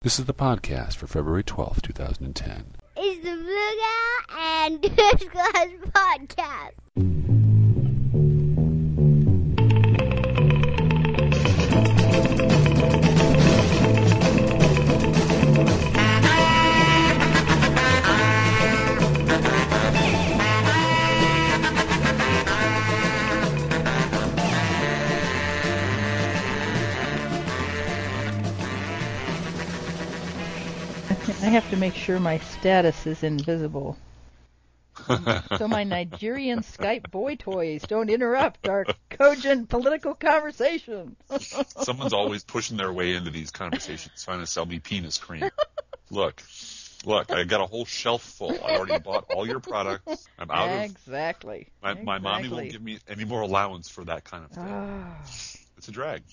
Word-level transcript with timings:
This 0.00 0.20
is 0.20 0.26
the 0.26 0.32
podcast 0.34 0.94
for 0.94 1.08
February 1.08 1.42
12th, 1.42 1.82
2010. 1.82 2.66
It's 2.96 3.24
the 3.24 3.34
Blue 3.34 3.50
Gal 3.80 4.38
and 4.38 4.80
Discuss 4.80 5.90
Podcast. 5.90 7.27
I 31.48 31.52
have 31.52 31.70
to 31.70 31.78
make 31.78 31.94
sure 31.94 32.20
my 32.20 32.36
status 32.40 33.06
is 33.06 33.22
invisible. 33.22 33.96
so 35.56 35.66
my 35.66 35.82
Nigerian 35.96 36.58
Skype 36.58 37.10
boy 37.10 37.36
toys 37.36 37.80
don't 37.88 38.10
interrupt 38.10 38.68
our 38.68 38.84
cogent 39.08 39.70
political 39.70 40.14
conversation. 40.14 41.16
Someone's 41.38 42.12
always 42.12 42.44
pushing 42.44 42.76
their 42.76 42.92
way 42.92 43.14
into 43.14 43.30
these 43.30 43.50
conversations, 43.50 44.22
trying 44.22 44.40
to 44.40 44.46
sell 44.46 44.66
me 44.66 44.78
penis 44.78 45.16
cream. 45.16 45.48
Look, 46.10 46.42
look, 47.06 47.32
I 47.32 47.44
got 47.44 47.62
a 47.62 47.66
whole 47.66 47.86
shelf 47.86 48.22
full. 48.22 48.52
I 48.62 48.76
already 48.76 48.98
bought 48.98 49.24
all 49.34 49.46
your 49.46 49.60
products. 49.60 50.28
I'm 50.38 50.50
out 50.50 50.68
of. 50.68 50.82
exactly. 50.82 51.68
My, 51.82 51.94
my 51.94 52.18
mommy 52.18 52.50
won't 52.50 52.70
give 52.72 52.82
me 52.82 52.98
any 53.08 53.24
more 53.24 53.40
allowance 53.40 53.88
for 53.88 54.04
that 54.04 54.22
kind 54.22 54.44
of 54.44 54.50
thing. 54.50 54.64
Ah, 54.68 55.16
It's 55.78 55.88
a 55.88 55.92
drag. 55.92 56.24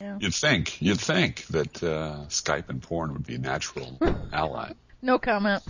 Yeah. 0.00 0.18
You'd 0.20 0.34
think, 0.34 0.80
you'd 0.80 1.00
think 1.00 1.46
that 1.48 1.82
uh, 1.82 2.26
Skype 2.28 2.68
and 2.68 2.80
porn 2.82 3.12
would 3.14 3.26
be 3.26 3.34
a 3.34 3.38
natural 3.38 3.98
ally. 4.32 4.72
no 5.02 5.18
comment. 5.18 5.62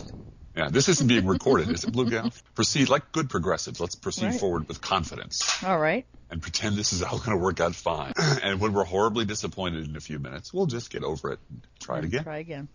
Yeah, 0.56 0.68
this 0.70 0.88
isn't 0.88 1.06
being 1.06 1.26
recorded, 1.26 1.70
is 1.70 1.84
it, 1.84 1.92
Blue 1.92 2.10
Gal? 2.10 2.30
Proceed 2.54 2.88
like 2.88 3.12
good 3.12 3.30
progressives. 3.30 3.80
Let's 3.80 3.94
proceed 3.94 4.26
Right. 4.26 4.40
forward 4.40 4.66
with 4.68 4.80
confidence 4.80 5.62
All 5.62 5.78
right. 5.78 6.04
and 6.30 6.42
pretend 6.42 6.76
this 6.76 6.92
is 6.92 7.02
all 7.02 7.18
going 7.18 7.30
to 7.30 7.36
work 7.42 7.60
out 7.60 7.74
fine. 7.74 8.12
and 8.42 8.60
when 8.60 8.72
we're 8.72 8.84
horribly 8.84 9.24
disappointed 9.24 9.88
in 9.88 9.96
a 9.96 10.00
few 10.00 10.18
minutes, 10.18 10.52
we'll 10.52 10.66
just 10.66 10.90
get 10.90 11.04
over 11.04 11.32
it 11.32 11.38
and 11.48 11.66
try 11.80 11.98
it 11.98 12.04
again. 12.04 12.24
Try 12.24 12.38
again. 12.38 12.68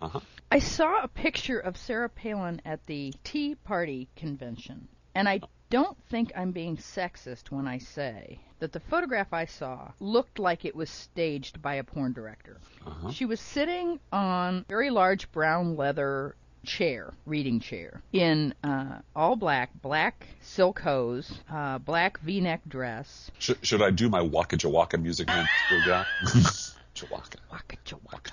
Uh-huh. 0.00 0.20
I 0.50 0.58
saw 0.60 1.02
a 1.02 1.08
picture 1.08 1.58
of 1.58 1.76
Sarah 1.76 2.08
Palin 2.08 2.62
at 2.64 2.86
the 2.86 3.12
Tea 3.24 3.56
Party 3.56 4.08
convention, 4.16 4.86
and 5.14 5.28
I 5.28 5.40
don't 5.70 5.96
think 6.08 6.32
I'm 6.36 6.52
being 6.52 6.76
sexist 6.76 7.50
when 7.50 7.66
I 7.66 7.78
say 7.78 8.38
that 8.60 8.72
the 8.72 8.80
photograph 8.80 9.32
I 9.32 9.46
saw 9.46 9.92
looked 10.00 10.38
like 10.38 10.64
it 10.64 10.74
was 10.74 10.90
staged 10.90 11.60
by 11.60 11.74
a 11.74 11.84
porn 11.84 12.12
director. 12.12 12.58
Uh-huh. 12.86 13.10
She 13.10 13.24
was 13.24 13.40
sitting 13.40 14.00
on 14.12 14.58
a 14.58 14.64
very 14.68 14.90
large 14.90 15.30
brown 15.32 15.76
leather 15.76 16.36
chair, 16.64 17.12
reading 17.26 17.60
chair, 17.60 18.02
in 18.12 18.54
uh, 18.64 19.00
all 19.14 19.36
black, 19.36 19.70
black 19.82 20.26
silk 20.40 20.80
hose, 20.80 21.40
uh, 21.50 21.78
black 21.78 22.18
V-neck 22.20 22.62
dress. 22.66 23.30
Should, 23.38 23.58
should 23.64 23.82
I 23.82 23.90
do 23.90 24.08
my 24.08 24.22
Waka 24.22 24.56
Jawaka 24.56 25.00
music 25.00 25.28
man, 27.02 27.08
Blue 27.10 27.16
Gal? 27.16 27.20
Jawaka. 27.20 27.36
Waka 27.50 27.76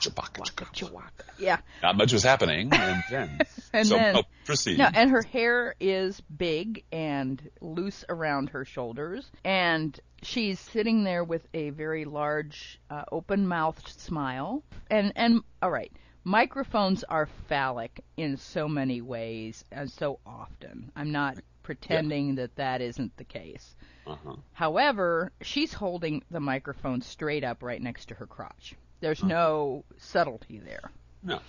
chawaka, 0.02 0.40
Waka 0.40 0.66
Jawaka. 0.74 1.24
Yeah. 1.40 1.58
Not 1.82 1.98
much 1.98 2.14
was 2.14 2.24
happening, 2.24 2.70
and 2.74 3.04
then. 3.10 3.40
And 3.74 3.88
so, 3.88 3.96
then- 3.96 4.18
oh, 4.18 4.24
proceed. 4.46 4.78
No, 4.80 4.90
and 4.94 5.12
her 5.12 5.22
hair 5.22 5.76
is 5.80 6.20
big 6.22 6.84
and 6.92 7.42
loose 7.62 8.04
around 8.10 8.50
her 8.50 8.66
shoulders, 8.66 9.26
and 9.46 9.98
she's 10.24 10.60
sitting 10.60 11.04
there 11.06 11.24
with 11.24 11.48
a 11.54 11.70
very 11.70 12.04
large, 12.04 12.80
uh, 12.90 13.04
open-mouthed 13.12 13.88
smile. 13.88 14.64
And 14.90 15.14
and 15.16 15.42
all 15.62 15.72
right, 15.72 15.92
microphones 16.24 17.04
are 17.06 17.28
phallic 17.48 18.04
in 18.18 18.38
so 18.38 18.68
many 18.68 19.02
ways 19.02 19.64
and 19.72 19.90
so 19.92 20.20
often. 20.26 20.92
I'm 20.96 21.12
not 21.12 21.38
pretending 21.64 22.36
that 22.36 22.56
that 22.56 22.82
isn't 22.82 23.16
the 23.18 23.24
case. 23.24 23.76
uh-huh. 24.08 24.36
However, 24.54 25.32
she's 25.42 25.74
holding 25.74 26.24
the 26.32 26.40
microphone 26.40 27.02
straight 27.02 27.44
up 27.44 27.62
right 27.64 27.82
next 27.82 28.08
to 28.08 28.16
her 28.16 28.26
crotch. 28.26 28.76
There's 29.00 29.24
no 29.24 29.84
subtlety 29.98 30.60
there 30.60 30.92
No. 31.24 31.40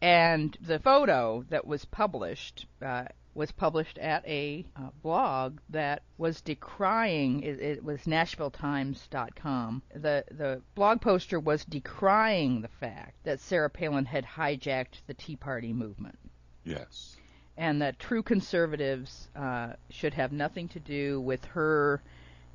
and 0.00 0.56
the 0.60 0.78
photo 0.78 1.44
that 1.50 1.66
was 1.66 1.84
published 1.84 2.66
uh, 2.84 3.04
was 3.36 3.52
published 3.52 3.98
at 3.98 4.26
a 4.26 4.64
uh, 4.76 4.88
blog 5.02 5.58
that 5.68 6.02
was 6.18 6.40
decrying 6.40 7.42
it, 7.42 7.60
it 7.60 7.84
was 7.84 8.00
nashvilletimes.com 8.06 9.82
the 9.94 10.24
the 10.30 10.62
blog 10.74 11.00
poster 11.00 11.38
was 11.38 11.64
decrying 11.66 12.62
the 12.62 12.68
fact 12.68 13.14
that 13.24 13.38
Sarah 13.40 13.70
Palin 13.70 14.06
had 14.06 14.24
hijacked 14.24 15.02
the 15.06 15.14
Tea 15.14 15.36
Party 15.36 15.72
movement 15.72 16.18
Yes. 16.64 17.16
and 17.56 17.80
that 17.82 17.98
true 17.98 18.22
conservatives 18.22 19.28
uh, 19.36 19.74
should 19.90 20.14
have 20.14 20.32
nothing 20.32 20.68
to 20.68 20.80
do 20.80 21.20
with 21.20 21.44
her 21.46 22.02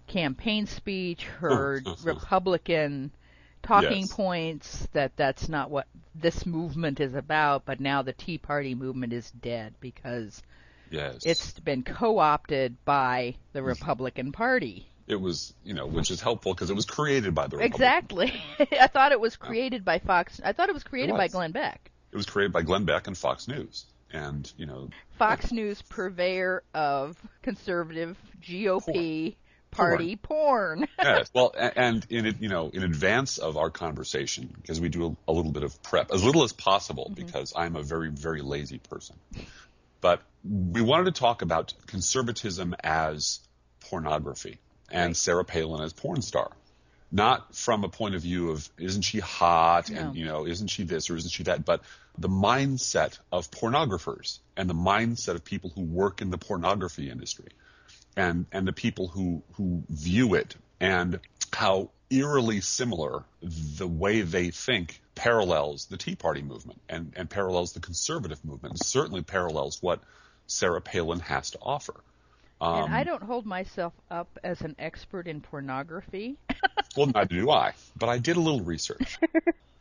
campaign 0.08 0.66
speech, 0.66 1.24
her 1.40 1.82
Republican 2.04 3.12
talking 3.64 4.02
Yes. 4.02 4.14
points. 4.14 4.88
That 4.94 5.16
that's 5.16 5.48
not 5.48 5.70
what 5.72 5.88
this 6.16 6.46
movement 6.46 7.00
is 7.00 7.14
about. 7.16 7.66
But 7.66 7.80
now 7.80 8.02
the 8.02 8.14
Tea 8.14 8.38
Party 8.38 8.76
movement 8.76 9.14
is 9.14 9.32
dead 9.32 9.74
because 9.80 10.42
Yes. 10.92 11.26
it's 11.26 11.60
been 11.60 11.84
co-opted 11.84 12.84
by 12.84 13.36
the 13.54 13.64
Republican 13.64 14.32
Party. 14.32 14.88
It 15.08 15.20
was, 15.20 15.54
you 15.64 15.74
know, 15.74 15.88
which 15.88 16.12
is 16.12 16.22
helpful 16.22 16.54
because 16.54 16.70
it 16.70 16.76
was 16.76 16.86
created 16.86 17.34
by 17.34 17.48
the 17.48 17.58
Republic. 17.58 17.74
Exactly. 17.74 18.44
I 18.80 18.88
thought 18.88 19.12
it 19.12 19.20
was 19.20 19.36
created 19.36 19.84
by 19.84 20.00
Fox. 20.00 20.40
I 20.44 20.54
thought 20.54 20.70
it 20.70 20.74
was 20.74 20.84
created 20.84 21.14
by 21.14 21.26
was. 21.26 21.32
Glenn 21.32 21.52
Beck. 21.52 21.92
It 22.12 22.18
was 22.18 22.26
created 22.26 22.54
by 22.54 22.62
Glenn 22.62 22.86
Beck 22.86 23.08
and 23.08 23.18
Fox 23.18 23.48
News. 23.48 23.86
And, 24.14 24.52
you 24.58 24.66
know, 24.66 24.90
Fox 25.18 25.52
News 25.52 25.82
purveyor 25.82 26.64
of 26.74 27.18
conservative 27.42 28.18
GOP 28.42 29.36
party 29.72 30.18
porn. 30.18 30.88
yes. 31.02 31.30
Well, 31.34 31.54
and 31.58 32.06
in 32.10 32.26
it, 32.26 32.42
you 32.42 32.50
know, 32.50 32.70
in 32.70 32.84
advance 32.84 33.38
of 33.38 33.58
our 33.58 33.70
conversation, 33.70 34.54
because 34.62 34.80
we 34.80 34.90
do 34.90 35.06
a, 35.28 35.32
a 35.32 35.34
little 35.34 35.52
bit 35.52 35.64
of 35.64 35.82
prep, 35.82 36.12
as 36.12 36.24
little 36.24 36.44
as 36.44 36.54
possible, 36.54 37.06
mm-hmm. 37.06 37.26
because 37.26 37.54
I'm 37.56 37.76
a 37.76 37.82
very, 37.82 38.10
very 38.10 38.42
lazy 38.42 38.78
person. 38.78 39.16
But 40.02 40.22
we 40.44 40.82
wanted 40.82 41.06
to 41.06 41.20
talk 41.20 41.42
about 41.42 41.74
conservatism 41.86 42.76
as 42.84 43.40
pornography 43.80 44.60
and 44.90 45.16
Sarah 45.16 45.46
Palin 45.46 45.84
as 45.84 45.94
porn 45.94 46.22
star. 46.22 46.52
Not 47.12 47.56
from 47.56 47.84
a 47.84 47.90
point 47.90 48.16
of 48.16 48.22
view 48.22 48.52
of 48.52 48.70
isn't 48.78 49.04
she 49.04 49.20
hot 49.20 49.90
No. 49.90 50.00
and 50.00 50.16
you 50.16 50.26
know 50.26 50.48
isn't 50.48 50.68
she 50.68 50.84
this 50.84 51.10
or 51.10 51.16
isn't 51.18 51.32
she 51.32 51.44
that, 51.44 51.66
but 51.66 51.82
the 52.18 52.30
mindset 52.30 53.20
of 53.32 53.52
pornographers 53.52 54.40
and 54.58 54.70
the 54.70 54.74
mindset 54.74 55.36
of 55.36 55.44
people 55.44 55.72
who 55.76 55.82
work 55.82 56.22
in 56.22 56.30
the 56.30 56.38
pornography 56.38 57.10
industry 57.10 57.50
and 58.16 58.46
and 58.52 58.68
the 58.68 58.74
people 58.74 59.08
who 59.08 59.44
who 59.54 59.84
view 59.90 60.34
it 60.36 60.56
and 60.80 61.20
how 61.54 61.90
eerily 62.10 62.62
similar 62.62 63.24
the 63.42 63.88
way 63.88 64.22
they 64.22 64.52
think 64.52 65.02
parallels 65.16 65.86
the 65.86 65.98
Tea 65.98 66.16
Party 66.16 66.42
movement 66.42 66.82
and 66.90 67.14
and 67.16 67.30
parallels 67.30 67.74
the 67.74 67.80
conservative 67.80 68.44
movement 68.44 68.74
and 68.74 68.80
certainly 68.86 69.22
parallels 69.22 69.82
what 69.82 70.02
Sarah 70.48 70.82
Palin 70.82 71.20
has 71.20 71.52
to 71.52 71.60
offer. 71.62 71.96
Um, 72.60 72.84
and 72.86 72.94
I 72.94 73.04
don't 73.04 73.24
hold 73.24 73.46
myself 73.46 73.94
up 74.12 74.38
as 74.44 74.62
an 74.62 74.76
expert 74.78 75.28
in 75.28 75.42
pornography. 75.42 76.38
Well, 76.98 77.08
neither 77.08 77.36
do 77.36 77.50
I, 77.50 77.72
but 77.98 78.10
I 78.10 78.18
did 78.18 78.36
a 78.36 78.40
little 78.42 78.62
research. 78.62 79.18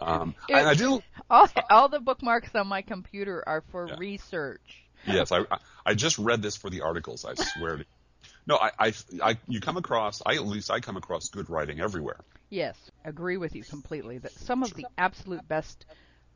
Um, 0.03 0.35
It- 0.49 0.57
and 0.57 0.67
I 0.69 0.73
did. 0.75 0.87
a- 0.89 1.03
All, 1.29 1.47
all 1.69 1.89
the 1.91 2.01
bookmarks 2.01 2.55
on 2.55 2.69
my 2.69 2.81
computer 2.83 3.43
are 3.47 3.63
for 3.71 3.87
Yeah. 3.89 3.97
research. 3.99 4.85
Yes, 5.07 5.31
I, 5.31 5.41
I 5.41 5.59
I 5.85 5.95
just 5.95 6.19
read 6.19 6.41
this 6.41 6.57
for 6.57 6.71
the 6.71 6.81
articles. 6.83 7.25
I 7.27 7.35
swear 7.35 7.79
to. 7.79 7.85
No, 8.47 8.57
I, 8.57 8.71
I, 8.79 8.93
I, 9.23 9.37
you 9.49 9.61
come 9.61 9.77
across. 9.77 10.23
I 10.25 10.35
at 10.35 10.47
least 10.47 10.71
I 10.71 10.81
come 10.81 10.97
across 10.97 11.29
good 11.29 11.49
writing 11.51 11.81
everywhere. 11.81 12.21
Yes, 12.49 12.77
agree 13.05 13.37
with 13.37 13.55
you 13.55 13.63
completely 13.63 14.19
that 14.19 14.33
some 14.33 14.63
of 14.63 14.75
the 14.75 14.87
absolute 14.99 15.47
best 15.47 15.87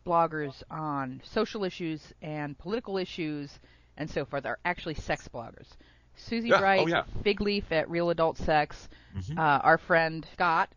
bloggers 0.07 0.63
on 0.71 1.21
social 1.25 1.65
issues 1.65 2.01
and 2.23 2.57
political 2.59 2.99
issues 2.99 3.51
and 3.97 4.09
so 4.11 4.25
forth 4.25 4.45
are 4.47 4.59
actually 4.65 4.95
sex 4.95 5.29
bloggers. 5.29 5.67
Susie 6.17 6.49
Yeah, 6.51 6.57
oh, 6.57 6.61
Bright, 6.61 6.89
yeah. 6.89 7.03
Fig 7.23 7.41
Leaf 7.41 7.73
at 7.73 7.91
Real 7.91 8.11
Adult 8.11 8.37
Sex, 8.39 8.89
Mhm. 9.17 9.39
uh, 9.39 9.61
our 9.65 9.79
friend 9.79 10.27
Scott 10.35 10.71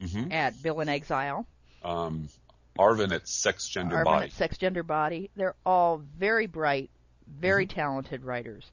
Mhm. 0.00 0.32
at 0.32 0.62
Bill 0.62 0.80
in 0.80 0.88
Exile, 0.88 1.46
Um, 1.82 2.28
Arvin 2.78 3.12
at 3.12 3.26
Sex 3.26 3.66
Gender 3.68 3.96
Arvin 3.96 4.04
Body. 4.04 4.26
at 4.26 4.32
Sex 4.32 4.58
Gender 4.58 4.82
Body. 4.82 5.30
They're 5.34 5.56
all 5.64 5.96
very 5.98 6.46
bright, 6.46 6.90
very 7.26 7.66
Mm-hmm. 7.66 7.74
talented 7.74 8.24
writers, 8.24 8.70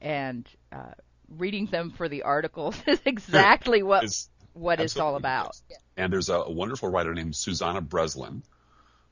and 0.00 0.48
uh, 0.72 0.92
reading 1.30 1.66
them 1.66 1.90
for 1.90 2.08
the 2.08 2.22
articles 2.22 2.76
is 2.86 3.00
exactly 3.04 3.82
what 3.82 4.04
Is- 4.04 4.28
what 4.52 4.80
it's 4.80 4.96
all 4.98 5.16
about. 5.16 5.56
And 5.96 6.12
there's 6.12 6.28
a, 6.28 6.34
a 6.34 6.50
wonderful 6.50 6.88
writer 6.88 7.14
named 7.14 7.36
Susannah 7.36 7.80
Breslin, 7.80 8.42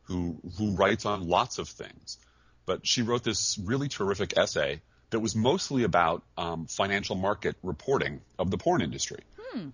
who 0.04 0.38
who 0.58 0.74
writes 0.74 1.06
on 1.06 1.28
lots 1.28 1.58
of 1.58 1.68
things, 1.68 2.18
but 2.66 2.86
she 2.86 3.02
wrote 3.02 3.22
this 3.22 3.56
really 3.58 3.88
terrific 3.88 4.36
essay 4.36 4.80
that 5.10 5.20
was 5.20 5.34
mostly 5.36 5.84
about 5.84 6.22
um, 6.36 6.66
financial 6.66 7.16
market 7.16 7.56
reporting 7.62 8.20
of 8.38 8.50
the 8.50 8.58
porn 8.58 8.82
industry. 8.82 9.20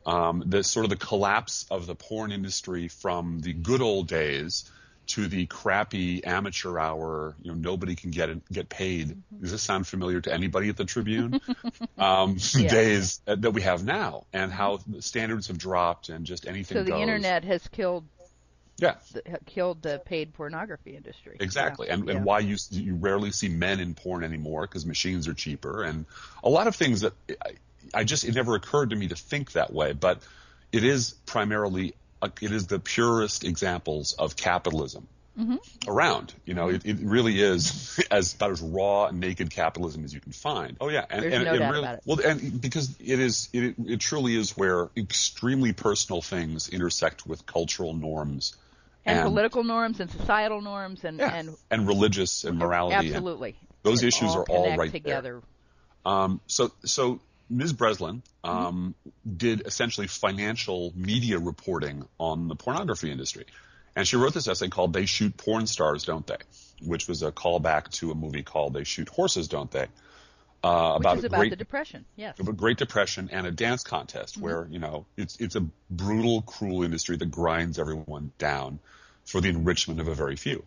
Um, 0.06 0.44
the 0.47 0.62
sort 0.62 0.85
of 0.85 0.90
the 0.90 0.97
collapse 0.97 1.67
of 1.70 1.87
the 1.87 1.97
porn 1.97 2.31
industry 2.31 2.87
from 2.88 3.40
the 3.40 3.52
good 3.52 3.81
old 3.82 4.06
days 4.06 4.70
to 5.06 5.28
the 5.28 5.46
crappy 5.46 6.24
amateur 6.24 6.78
hour, 6.78 7.34
you 7.42 7.52
know, 7.52 7.56
nobody 7.58 7.94
can 7.94 8.10
get 8.10 8.30
get 8.50 8.68
paid. 8.68 9.16
Does 9.40 9.52
this 9.52 9.62
sound 9.62 9.86
familiar 9.86 10.20
to 10.22 10.32
anybody 10.32 10.68
at 10.68 10.76
the 10.76 10.84
Tribune? 10.84 11.40
um, 11.98 12.36
Yeah. 12.54 12.68
Days 12.68 13.20
that 13.26 13.52
we 13.52 13.62
have 13.62 13.84
now, 13.84 14.24
and 14.32 14.50
how 14.52 14.78
the 14.86 15.02
standards 15.02 15.48
have 15.48 15.58
dropped, 15.58 16.08
and 16.08 16.24
just 16.24 16.46
anything. 16.46 16.78
So 16.78 16.84
the 16.84 16.90
goes. 16.90 17.00
internet 17.00 17.44
has 17.44 17.66
killed 17.68 18.04
Yeah, 18.78 18.94
the, 19.12 19.38
killed 19.46 19.82
the 19.82 20.00
paid 20.04 20.32
pornography 20.34 20.96
industry. 20.96 21.36
exactly, 21.38 21.86
Yeah. 21.88 21.94
and 21.94 22.08
Yeah. 22.08 22.14
and 22.16 22.24
why 22.24 22.40
you 22.40 22.56
you 22.70 22.94
rarely 22.96 23.30
see 23.30 23.48
men 23.48 23.80
in 23.80 23.94
porn 23.94 24.24
anymore 24.24 24.62
because 24.62 24.86
machines 24.86 25.28
are 25.28 25.34
cheaper, 25.34 25.82
and 25.84 26.06
a 26.42 26.48
lot 26.48 26.66
of 26.66 26.74
things 26.76 27.02
that 27.02 27.12
I, 27.28 27.52
I 27.92 28.04
just 28.04 28.24
it 28.24 28.34
never 28.34 28.54
occurred 28.54 28.90
to 28.90 28.96
me 28.96 29.08
to 29.08 29.16
think 29.16 29.52
that 29.52 29.72
way, 29.72 29.92
but 29.92 30.22
it 30.72 30.82
is 30.82 31.12
primarily 31.26 31.94
it 32.43 32.53
is 32.53 32.67
the 32.67 32.79
purest 32.79 33.44
examples 33.44 34.15
of 34.19 34.37
capitalism 34.37 35.09
Mm-hmm. 35.37 35.56
around. 35.91 36.32
You 36.47 36.55
know, 36.55 36.69
it, 36.69 36.87
it 36.87 36.99
really 37.00 37.41
is 37.41 37.99
as 38.12 38.35
about 38.35 38.53
as 38.53 38.62
raw 38.62 39.06
and 39.06 39.19
naked 39.19 39.50
capitalism 39.50 40.05
as 40.05 40.15
you 40.15 40.21
can 40.21 40.31
find. 40.31 40.76
Oh 40.81 40.88
yeah, 40.88 41.05
and, 41.11 41.25
There's 41.25 41.35
and 41.35 41.44
no 41.44 41.55
it 41.55 41.59
doubt 41.59 41.71
really, 41.73 41.82
about 41.85 41.94
it. 41.97 42.03
well, 42.06 42.21
and 42.25 42.61
because 42.61 42.94
it 43.00 43.19
is 43.19 43.49
it 43.53 43.75
it 43.85 43.99
truly 43.99 44.37
is 44.37 44.56
where 44.56 44.91
extremely 44.97 45.73
personal 45.73 46.23
things 46.23 46.69
intersect 46.69 47.26
with 47.26 47.47
cultural 47.47 47.94
norms 47.94 48.55
and, 49.05 49.26
political 49.29 49.65
norms 49.65 49.99
and 49.99 50.09
societal 50.09 50.61
norms 50.61 51.03
and 51.03 51.19
yeah, 51.19 51.35
and 51.35 51.56
and 51.69 51.88
religious 51.88 52.44
and 52.44 52.56
morality. 52.56 52.94
and- 52.94 53.17
absolutely 53.17 53.56
those 53.82 54.05
issues 54.05 54.31
all 54.31 54.38
are 54.43 54.44
all 54.49 54.69
right 54.69 54.79
right 54.79 54.93
there. 54.93 55.00
together. 55.00 55.43
Um, 56.06 56.41
so, 56.47 56.71
so 56.85 57.19
Ms. 57.49 57.73
Breslin 57.73 58.23
Mm-hmm. 58.44 58.67
um, 58.67 58.94
did 59.37 59.67
essentially 59.67 60.06
financial 60.06 60.93
media 60.94 61.38
reporting 61.38 62.06
on 62.19 62.49
the 62.49 62.55
pornography 62.56 63.11
industry, 63.11 63.46
and 63.96 64.06
she 64.06 64.17
wrote 64.17 64.35
this 64.35 64.49
essay 64.49 64.69
called 64.69 64.93
"They 64.93 65.06
Shoot 65.06 65.37
Porn 65.37 65.67
Stars, 65.67 66.05
Don't 66.05 66.26
They?" 66.26 66.37
which 66.85 67.08
was 67.08 67.23
a 67.23 67.32
callback 67.32 67.88
to 67.93 68.11
a 68.11 68.14
movie 68.14 68.43
called 68.43 68.75
"They 68.75 68.85
Shoot 68.85 69.08
Horses, 69.08 69.49
Don't 69.49 69.70
They?" 69.70 69.87
Uh, 70.62 70.96
about 70.96 71.25
about 71.25 71.38
great, 71.38 71.50
the 71.50 71.56
depression. 71.56 72.05
Yes. 72.17 72.38
of 72.38 72.49
a 72.49 72.52
Great 72.52 72.79
Depression 72.79 73.29
and 73.32 73.47
a 73.47 73.50
dance 73.50 73.82
contest 73.82 74.35
Mm-hmm. 74.35 74.44
where 74.44 74.67
you 74.70 74.79
know 74.79 75.06
it's 75.17 75.37
it's 75.38 75.56
a 75.56 75.67
brutal, 75.90 76.43
cruel 76.43 76.82
industry 76.82 77.17
that 77.17 77.31
grinds 77.31 77.79
everyone 77.79 78.32
down 78.38 78.79
for 79.25 79.40
the 79.40 79.49
enrichment 79.49 80.00
of 80.00 80.08
a 80.08 80.14
very 80.14 80.37
few. 80.37 80.64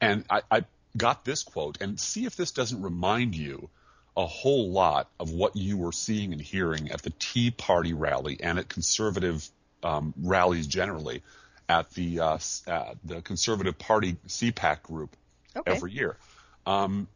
And 0.00 0.24
I, 0.30 0.42
I 0.50 0.64
got 0.96 1.24
this 1.24 1.42
quote, 1.42 1.80
and 1.80 1.98
see 1.98 2.24
if 2.26 2.36
this 2.36 2.52
doesn't 2.52 2.82
remind 2.82 3.34
you 3.34 3.68
a 4.16 4.26
whole 4.26 4.70
lot 4.70 5.08
of 5.18 5.30
what 5.30 5.56
you 5.56 5.76
were 5.76 5.92
seeing 5.92 6.32
and 6.32 6.40
hearing 6.40 6.90
at 6.90 7.02
the 7.02 7.10
Tea 7.18 7.50
Party 7.50 7.92
rally 7.92 8.38
and 8.40 8.58
at 8.58 8.68
conservative 8.68 9.48
um, 9.82 10.14
rallies 10.22 10.66
generally 10.66 11.22
at 11.68 11.90
the 11.90 12.20
uh, 12.20 12.38
uh, 12.66 12.94
the 13.04 13.22
Conservative 13.22 13.78
Party 13.78 14.16
CPAC 14.28 14.82
group 14.82 15.16
Okay. 15.56 15.72
every 15.72 15.92
year. 15.92 16.16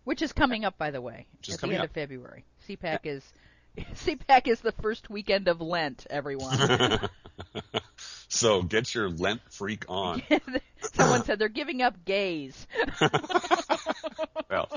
Which 0.05 0.23
is 0.23 0.33
coming 0.33 0.65
up, 0.65 0.79
by 0.79 0.91
the 0.91 1.01
way, 1.01 1.27
at 1.51 1.61
the 1.61 1.67
end 1.69 1.79
up. 1.79 1.85
of 1.87 1.91
February. 1.93 2.45
CPAC 2.69 3.01
is 3.05 3.33
CPAC 3.79 4.47
is 4.49 4.61
the 4.61 4.73
first 4.73 5.09
weekend 5.09 5.49
of 5.49 5.61
Lent. 5.61 6.07
Everyone. 6.11 7.01
So 8.29 8.63
get 8.63 8.95
your 8.95 9.09
Lent 9.09 9.41
freak 9.51 9.87
on. 9.89 10.23
Someone 10.93 11.25
said 11.25 11.39
they're 11.39 11.49
giving 11.49 11.81
up 11.83 12.05
gays. 12.05 12.67
well, 14.51 14.69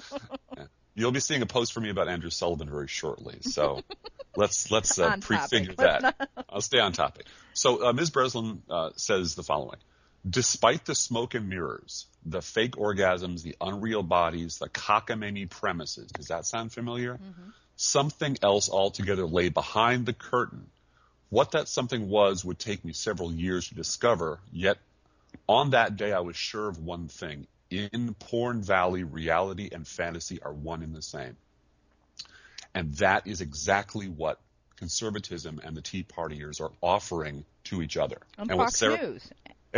yeah. 0.58 0.64
You'll 0.96 1.12
be 1.12 1.20
seeing 1.20 1.42
a 1.42 1.46
post 1.46 1.74
from 1.74 1.84
me 1.84 1.90
about 1.90 2.08
Andrew 2.08 2.30
Sullivan 2.30 2.70
very 2.70 2.88
shortly. 2.88 3.38
So 3.42 3.82
let's 4.36 4.72
let's 4.72 4.98
uh, 5.00 5.18
prefigure 5.18 5.74
that. 5.76 6.30
I'll 6.50 6.62
stay 6.62 6.80
on 6.80 6.94
topic. 6.94 7.26
So 7.54 7.88
uh, 7.88 7.94
Ms. 7.94 8.10
Breslin 8.10 8.62
uh, 8.70 8.92
says 8.96 9.36
the 9.36 9.44
following: 9.44 9.80
Despite 10.28 10.86
the 10.86 10.96
smoke 10.96 11.34
and 11.34 11.50
mirrors, 11.50 12.08
the 12.26 12.42
fake 12.42 12.76
orgasms, 12.76 13.44
the 13.44 13.56
unreal 13.62 14.04
bodies, 14.04 14.58
the 14.58 14.70
cockamamie 14.70 15.50
premises. 15.50 16.12
Does 16.12 16.28
that 16.28 16.46
sound 16.46 16.72
familiar? 16.72 17.20
Something 17.76 18.38
else 18.44 18.70
altogether 18.70 19.26
lay 19.26 19.50
behind 19.50 20.06
the 20.06 20.14
curtain. 20.14 20.68
What 21.30 21.52
that 21.52 21.68
something 21.68 22.10
was 22.10 22.44
would 22.44 22.60
take 22.60 22.84
me 22.84 22.94
several 22.94 23.32
years 23.32 23.70
to 23.70 23.76
discover, 23.76 24.40
yet 24.52 24.78
on 25.48 25.72
that 25.72 25.96
day 25.96 26.12
I 26.12 26.20
was 26.20 26.36
sure 26.36 26.68
of 26.68 26.78
one 26.78 27.08
thing. 27.08 27.48
In 27.72 28.14
Porn 28.20 28.62
Valley, 28.62 29.04
reality 29.04 29.70
and 29.72 29.88
fantasy 29.88 30.42
are 30.42 30.54
one 30.54 30.84
and 30.84 30.94
the 30.94 31.02
same. 31.02 31.38
And 32.76 32.94
that 32.96 33.28
is 33.28 33.42
exactly 33.42 34.08
what 34.08 34.40
conservatism 34.78 35.60
and 35.64 35.76
the 35.76 35.82
Tea 35.82 36.04
Partiers 36.04 36.62
are 36.62 36.72
offering 36.82 37.46
to 37.66 37.82
each 37.82 37.98
other. 37.98 38.18
On 38.38 38.50
and 38.50 38.58
what 38.58 38.66
Fox 38.66 38.78
Sarah, 38.78 39.02
News. 39.02 39.30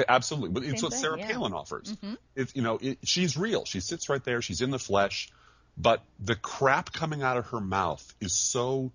Absolutely, 0.07 0.49
but 0.49 0.63
it's 0.63 0.81
what 0.81 0.91
thing, 0.93 1.01
Sarah 1.01 1.17
yeah. 1.19 1.25
Mm-hmm. 1.25 1.33
Palin 1.33 1.53
offers. 1.53 1.95
It's 2.35 2.55
you 2.55 2.61
know, 2.63 2.79
it, 2.81 2.97
she's 3.03 3.37
real. 3.37 3.65
She 3.65 3.79
sits 3.79 4.09
right 4.09 4.23
there. 4.23 4.41
She's 4.41 4.61
in 4.61 4.71
the 4.71 4.79
flesh, 4.79 5.29
but 5.77 6.01
the 6.19 6.35
crap 6.35 6.91
coming 6.93 7.21
out 7.21 7.37
of 7.37 7.47
her 7.47 7.59
mouth 7.59 8.13
is 8.19 8.33
so 8.33 8.91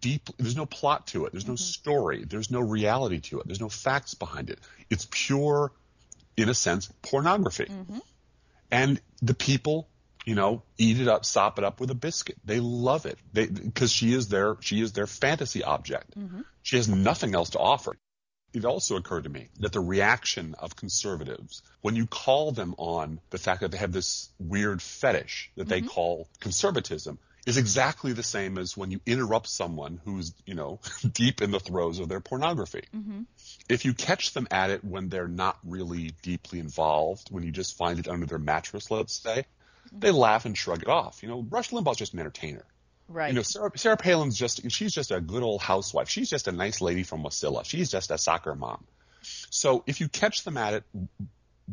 deep. 0.00 0.28
There's 0.36 0.56
no 0.56 0.66
plot 0.66 1.06
to 1.08 1.24
it. 1.26 1.32
There's 1.32 1.44
Mm-hmm. 1.44 1.52
no 1.52 1.56
story. 1.56 2.24
There's 2.24 2.50
no 2.50 2.60
reality 2.60 3.20
to 3.20 3.40
it. 3.40 3.46
There's 3.46 3.60
no 3.60 3.70
facts 3.70 4.14
behind 4.14 4.50
it. 4.50 4.58
It's 4.90 5.06
pure, 5.10 5.72
in 6.36 6.48
a 6.50 6.54
sense, 6.54 6.92
pornography. 7.02 7.64
Mm-hmm. 7.64 7.98
And 8.70 9.00
the 9.22 9.34
people, 9.34 9.88
you 10.24 10.34
know, 10.34 10.62
eat 10.78 11.00
it 11.00 11.08
up, 11.08 11.24
sop 11.24 11.58
it 11.58 11.64
up 11.64 11.80
with 11.80 11.90
a 11.90 11.94
biscuit. 11.94 12.36
They 12.44 12.60
love 12.60 13.06
it. 13.06 13.18
Because 13.32 13.92
she 13.92 14.12
is 14.12 14.28
their 14.28 14.56
she 14.60 14.80
is 14.80 14.92
their 14.92 15.06
fantasy 15.06 15.62
object. 15.62 16.18
Mm-hmm. 16.18 16.42
She 16.62 16.76
has 16.76 16.88
nothing 16.88 17.34
else 17.34 17.50
to 17.50 17.58
offer. 17.58 17.96
It 18.52 18.64
also 18.64 18.96
occurred 18.96 19.24
to 19.24 19.30
me 19.30 19.48
that 19.60 19.72
the 19.72 19.80
reaction 19.80 20.56
of 20.58 20.74
conservatives, 20.74 21.62
when 21.82 21.94
you 21.94 22.06
call 22.06 22.50
them 22.50 22.74
on 22.78 23.20
the 23.30 23.38
fact 23.38 23.60
that 23.60 23.70
they 23.70 23.78
have 23.78 23.92
this 23.92 24.30
weird 24.40 24.82
fetish 24.82 25.52
that 25.56 25.68
they 25.68 25.80
mm-hmm. 25.80 25.88
call 25.88 26.28
conservatism, 26.40 27.18
is 27.46 27.56
exactly 27.56 28.12
the 28.12 28.22
same 28.22 28.58
as 28.58 28.76
when 28.76 28.90
you 28.90 29.00
interrupt 29.06 29.48
someone 29.48 30.00
who's, 30.04 30.34
you 30.46 30.54
know, 30.54 30.80
deep 31.12 31.42
in 31.42 31.50
the 31.50 31.60
throes 31.60 31.98
of 31.98 32.08
their 32.08 32.20
pornography. 32.20 32.82
Mm-hmm. 32.94 33.22
If 33.68 33.84
you 33.84 33.94
catch 33.94 34.32
them 34.32 34.46
at 34.50 34.70
it 34.70 34.84
when 34.84 35.08
they're 35.08 35.28
not 35.28 35.58
really 35.64 36.12
deeply 36.22 36.58
involved, 36.58 37.28
when 37.30 37.42
you 37.44 37.50
just 37.50 37.76
find 37.76 37.98
it 37.98 38.08
under 38.08 38.26
their 38.26 38.38
mattress, 38.38 38.90
let's 38.90 39.14
say, 39.14 39.44
mm-hmm. 39.88 40.00
they 40.00 40.10
laugh 40.10 40.44
and 40.44 40.56
shrug 40.56 40.82
it 40.82 40.88
off. 40.88 41.22
You 41.22 41.28
know, 41.28 41.46
Rush 41.48 41.70
Limbaugh's 41.70 41.98
just 41.98 42.12
an 42.12 42.20
entertainer. 42.20 42.64
Right. 43.08 43.28
You 43.28 43.34
know, 43.34 43.42
Sarah, 43.42 43.72
Sarah 43.74 43.96
Palin's 43.96 44.38
just, 44.38 44.70
she's 44.70 44.92
just 44.92 45.10
a 45.10 45.20
good 45.20 45.42
old 45.42 45.62
housewife. 45.62 46.08
She's 46.08 46.30
just 46.30 46.46
a 46.46 46.52
nice 46.52 46.80
lady 46.80 47.02
from 47.02 47.24
Wasilla. 47.24 47.64
She's 47.64 47.90
just 47.90 48.10
a 48.10 48.18
soccer 48.18 48.54
mom. 48.54 48.84
So 49.22 49.82
if 49.86 50.00
you 50.00 50.08
catch 50.08 50.44
them 50.44 50.56
at 50.56 50.74
it 50.74 50.84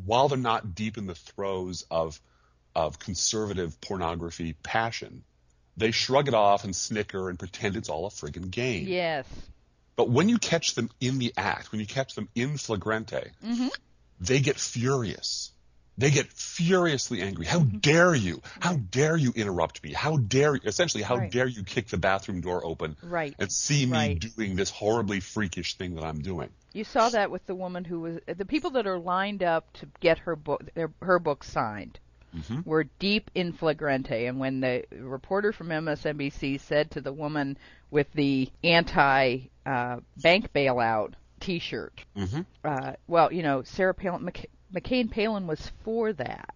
while 0.06 0.30
they're 0.30 0.38
not 0.38 0.74
deep 0.74 0.98
in 0.98 1.06
the 1.06 1.16
throes 1.16 1.86
of, 1.92 2.20
of 2.76 2.98
conservative 2.98 3.80
pornography 3.82 4.54
passion, 4.54 5.24
they 5.78 5.92
shrug 5.92 6.28
it 6.28 6.34
off 6.34 6.64
and 6.64 6.76
snicker 6.76 7.30
and 7.30 7.38
pretend 7.40 7.76
it's 7.76 7.90
all 7.90 8.06
a 8.06 8.10
friggin' 8.10 8.50
game. 8.52 8.88
yes. 8.88 9.26
But 9.96 10.10
when 10.10 10.30
you 10.30 10.38
catch 10.38 10.76
them 10.76 10.90
in 11.00 11.18
the 11.18 11.34
act, 11.38 11.72
when 11.72 11.80
you 11.82 11.88
catch 11.88 12.14
them 12.16 12.30
in 12.36 12.58
flagrante, 12.58 13.32
Mm-hmm. 13.44 13.70
they 14.20 14.40
get 14.42 14.60
furious. 14.60 15.52
They 16.00 16.12
get 16.12 16.28
furiously 16.32 17.24
angry. 17.24 17.46
How 17.48 17.62
dare 17.62 18.14
you? 18.14 18.42
How 18.60 18.76
dare 18.76 19.18
you 19.18 19.32
interrupt 19.36 19.84
me? 19.84 19.94
How 19.94 20.18
dare 20.18 20.54
you? 20.54 20.62
essentially 20.66 21.02
how 21.04 21.18
Right. 21.18 21.32
dare 21.32 21.48
you 21.48 21.64
kick 21.64 21.88
the 21.88 21.98
bathroom 21.98 22.42
door 22.42 22.64
open 22.64 22.96
Right. 23.02 23.34
and 23.40 23.52
see 23.52 23.86
me 23.88 23.92
Right. 23.92 24.20
doing 24.20 24.56
this 24.56 24.70
horribly 24.70 25.20
freakish 25.20 25.76
thing 25.76 25.96
that 25.96 26.04
I'm 26.04 26.22
doing? 26.22 26.50
You 26.74 26.84
saw 26.84 27.10
that 27.10 27.32
with 27.32 27.48
the 27.48 27.56
woman 27.56 27.84
who 27.84 28.02
was 28.02 28.20
the 28.28 28.46
people 28.46 28.70
that 28.72 28.86
are 28.86 29.00
lined 29.00 29.42
up 29.42 29.74
to 29.80 29.88
get 30.00 30.20
her 30.20 30.36
book 30.36 30.62
their, 30.76 30.92
her 31.02 31.18
book 31.18 31.44
signed 31.44 32.00
Mm-hmm. 32.36 32.60
were 32.66 32.84
deep 33.00 33.32
in 33.36 33.54
flagrante 33.54 34.26
and 34.28 34.38
when 34.40 34.60
the 34.60 34.84
reporter 34.92 35.54
from 35.54 35.70
MSNBC 35.70 36.60
said 36.60 36.92
to 36.92 37.02
the 37.02 37.14
woman 37.14 37.58
with 37.90 38.12
the 38.14 38.50
anti 38.64 39.48
uh, 39.66 39.98
bank 40.18 40.52
bailout 40.54 41.14
t-shirt 41.40 42.04
Mm-hmm. 42.18 42.42
uh, 42.64 42.94
well 43.08 43.32
you 43.32 43.44
know 43.44 43.64
Sarah 43.64 43.94
Palin 43.94 44.24
McC- 44.24 44.48
McCain 44.74 45.10
Palin 45.10 45.48
was 45.48 45.72
for 45.84 46.12
that 46.14 46.54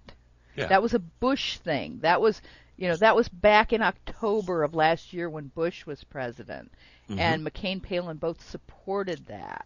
Yeah. 0.57 0.67
that 0.67 0.81
was 0.81 0.93
a 0.93 0.99
Bush 0.99 1.57
thing 1.59 1.99
that 2.01 2.19
was 2.21 2.41
you 2.77 2.87
know 2.89 2.97
that 2.97 3.15
was 3.15 3.29
back 3.29 3.71
in 3.71 3.81
October 3.81 4.63
of 4.63 4.73
last 4.75 5.13
year 5.13 5.29
when 5.29 5.47
Bush 5.47 5.85
was 5.85 6.03
president 6.03 6.71
and 7.09 7.45
McCain 7.45 7.81
Palin 7.81 8.17
both 8.17 8.41
supported 8.49 9.25
that 9.27 9.65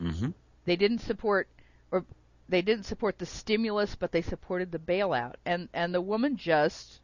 mm-hmm. 0.00 0.30
they 0.64 0.76
didn't 0.76 1.00
support 1.00 1.48
or 1.92 2.04
they 2.48 2.62
didn't 2.62 2.84
support 2.84 3.18
the 3.18 3.26
stimulus 3.26 3.94
but 3.94 4.12
they 4.12 4.22
supported 4.22 4.70
the 4.72 4.78
bailout. 4.78 5.34
And 5.44 5.68
and 5.74 5.94
the 5.94 6.00
woman 6.00 6.36
just 6.36 7.00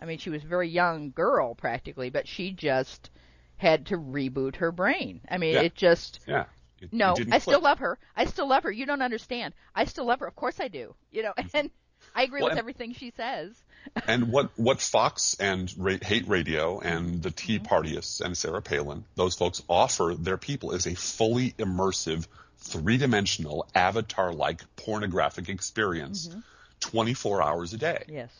i 0.00 0.04
mean 0.04 0.18
she 0.18 0.30
was 0.30 0.42
a 0.42 0.46
very 0.46 0.68
young 0.68 1.10
girl 1.10 1.54
practically 1.54 2.10
but 2.10 2.26
she 2.26 2.52
just 2.52 3.10
had 3.56 3.86
to 3.86 3.96
reboot 3.98 4.56
her 4.56 4.72
brain. 4.72 5.20
I 5.28 5.38
mean 5.38 5.54
Yeah. 5.54 5.62
it 5.62 5.74
just 5.74 6.20
Yeah. 6.26 6.42
It- 6.80 6.84
it 6.86 6.92
no 6.94 7.14
didn't 7.14 7.34
i 7.34 7.38
still 7.38 7.60
love 7.60 7.80
her. 7.80 7.98
I 8.16 8.24
still 8.24 8.48
love 8.48 8.62
her. 8.62 8.70
You 8.72 8.86
don't 8.86 9.02
understand. 9.02 9.52
I 9.74 9.84
still 9.84 10.06
love 10.06 10.20
her. 10.20 10.26
Of 10.26 10.34
course 10.36 10.60
i 10.60 10.68
do. 10.68 10.94
You 11.10 11.22
know 11.24 11.34
and 11.54 11.70
i 12.14 12.22
agree 12.22 12.40
Well, 12.40 12.46
with 12.48 12.52
and- 12.52 12.58
everything 12.58 12.94
she 12.94 13.10
says. 13.16 13.62
And 14.06 14.30
what 14.30 14.50
what 14.56 14.80
Fox 14.80 15.36
and 15.40 15.72
Ra- 15.78 15.96
Hate 16.02 16.28
Radio 16.28 16.80
and 16.80 17.22
the 17.22 17.30
Tea 17.30 17.58
Mm-hmm. 17.58 17.66
Partyists 17.74 18.20
and 18.20 18.36
Sarah 18.36 18.60
Palin, 18.62 19.04
those 19.14 19.34
folks 19.36 19.62
offer 19.68 20.14
their 20.18 20.36
people 20.36 20.72
is 20.72 20.86
a 20.86 20.94
fully 20.94 21.52
immersive 21.52 22.26
three-dimensional 22.60 23.66
avatar-like 23.74 24.62
pornographic 24.76 25.48
experience 25.48 26.28
Mm-hmm. 26.28 26.40
24 26.80 27.42
hours 27.42 27.72
a 27.74 27.76
day. 27.76 28.04
Yes. 28.08 28.30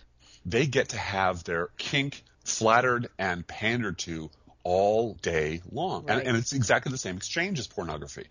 They 0.46 0.66
get 0.66 0.90
to 0.90 0.96
have 0.96 1.44
their 1.44 1.68
kink 1.76 2.22
flattered 2.44 3.08
and 3.18 3.46
pandered 3.46 3.98
to 3.98 4.30
all 4.64 5.14
day 5.20 5.60
long. 5.70 6.06
Right. 6.06 6.18
And, 6.18 6.28
and 6.28 6.36
it's 6.36 6.52
exactly 6.52 6.90
the 6.90 6.98
same 6.98 7.16
exchange 7.16 7.58
as 7.58 7.66
pornography. 7.66 8.26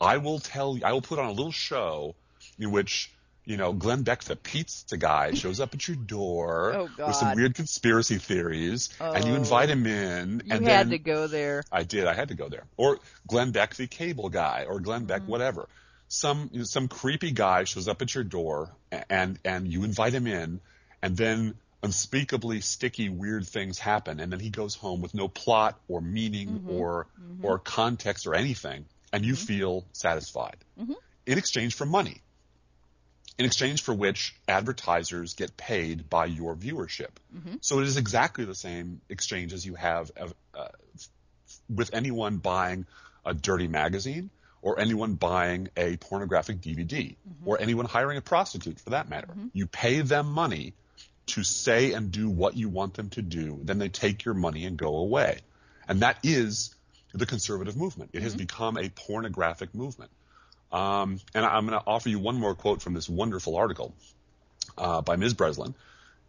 I 0.00 0.18
will 0.18 0.40
tell 0.40 0.76
you, 0.76 0.84
I 0.84 0.92
will 0.92 1.02
put 1.02 1.18
on 1.18 1.26
a 1.26 1.32
little 1.32 1.52
show 1.52 2.14
in 2.58 2.72
which, 2.72 3.12
you 3.44 3.56
know, 3.56 3.72
Glenn 3.72 4.02
Beck, 4.02 4.24
the 4.24 4.36
pizza 4.36 4.96
guy, 4.96 5.32
shows 5.32 5.60
up 5.60 5.74
at 5.74 5.86
your 5.86 5.96
door 5.98 6.74
Oh, 6.74 6.88
with 7.06 7.16
some 7.16 7.34
weird 7.34 7.54
conspiracy 7.54 8.16
theories, 8.18 8.88
and 9.00 9.24
you 9.24 9.32
Oh. 9.32 9.36
invite 9.36 9.68
him 9.70 9.86
in, 9.86 10.42
You 10.44 10.52
and 10.54 10.66
had 10.66 10.86
then 10.88 10.90
to 10.90 10.98
go 10.98 11.26
there. 11.26 11.62
I 11.70 11.82
did. 11.84 12.06
I 12.06 12.14
had 12.14 12.28
to 12.28 12.34
go 12.34 12.48
there. 12.48 12.64
Or 12.76 12.98
Glenn 13.26 13.50
Beck, 13.52 13.74
the 13.74 13.86
cable 13.86 14.28
guy, 14.30 14.64
or 14.68 14.80
Glenn 14.80 15.00
Mm-hmm. 15.02 15.06
Beck, 15.08 15.28
whatever. 15.28 15.68
Some 16.08 16.50
you 16.52 16.58
know, 16.58 16.64
some 16.64 16.88
creepy 16.88 17.32
guy 17.32 17.64
shows 17.64 17.88
up 17.88 18.00
at 18.02 18.14
your 18.14 18.24
door, 18.24 18.70
and 19.10 19.38
and 19.44 19.66
you 19.68 19.84
invite 19.84 20.12
him 20.14 20.26
in, 20.26 20.60
and 21.02 21.16
then 21.16 21.54
unspeakably 21.82 22.60
sticky, 22.62 23.08
weird 23.10 23.46
things 23.46 23.78
happen, 23.78 24.20
and 24.20 24.32
then 24.32 24.40
he 24.40 24.50
goes 24.50 24.74
home 24.74 25.00
with 25.02 25.14
no 25.14 25.28
plot 25.28 25.78
or 25.88 26.00
meaning 26.00 26.48
Mm-hmm. 26.48 26.70
or 26.70 27.06
or 27.42 27.58
context 27.58 28.26
or 28.26 28.34
anything, 28.34 28.86
and 29.12 29.24
you 29.24 29.34
feel 29.36 29.84
satisfied 29.92 30.56
Mm-hmm. 30.80 30.92
in 31.26 31.38
exchange 31.38 31.74
for 31.74 31.84
money. 31.86 32.20
In 33.36 33.46
exchange 33.46 33.82
for 33.82 33.92
which 33.92 34.36
advertisers 34.46 35.34
get 35.34 35.56
paid 35.56 36.08
by 36.08 36.26
your 36.26 36.54
viewership. 36.54 37.10
Mm-hmm. 37.36 37.56
So 37.60 37.80
it 37.80 37.86
is 37.86 37.96
exactly 37.96 38.44
the 38.44 38.54
same 38.54 39.00
exchange 39.08 39.52
as 39.52 39.66
you 39.66 39.74
have 39.74 40.12
uh, 40.54 40.68
with 41.68 41.92
anyone 41.94 42.36
buying 42.36 42.86
a 43.24 43.34
dirty 43.34 43.66
magazine 43.66 44.30
or 44.62 44.78
anyone 44.78 45.14
buying 45.14 45.68
a 45.76 45.96
pornographic 45.96 46.60
DVD 46.60 47.16
or 47.44 47.60
anyone 47.60 47.86
hiring 47.86 48.18
a 48.18 48.22
prostitute 48.22 48.80
for 48.80 48.90
that 48.90 49.08
matter. 49.08 49.28
You 49.52 49.66
pay 49.66 50.00
them 50.00 50.30
money 50.30 50.74
to 51.26 51.42
say 51.42 51.92
and 51.92 52.10
do 52.10 52.28
what 52.28 52.56
you 52.56 52.68
want 52.68 52.94
them 52.94 53.10
to 53.10 53.22
do, 53.22 53.60
then 53.62 53.78
they 53.78 53.88
take 53.88 54.24
your 54.24 54.34
money 54.34 54.64
and 54.64 54.76
go 54.76 54.96
away. 54.96 55.38
And 55.88 56.00
that 56.00 56.18
is 56.22 56.74
the 57.12 57.26
conservative 57.26 57.76
movement. 57.76 58.10
It 58.12 58.22
has 58.22 58.34
become 58.34 58.76
a 58.76 58.88
pornographic 58.88 59.74
movement. 59.74 60.10
Um, 60.74 61.20
and 61.34 61.46
I'm 61.46 61.66
going 61.68 61.78
to 61.78 61.86
offer 61.86 62.08
you 62.08 62.18
one 62.18 62.34
more 62.34 62.56
quote 62.56 62.82
from 62.82 62.94
this 62.94 63.08
wonderful 63.08 63.54
article 63.56 63.94
uh, 64.76 65.02
by 65.02 65.14
Ms. 65.14 65.34
Breslin. 65.34 65.76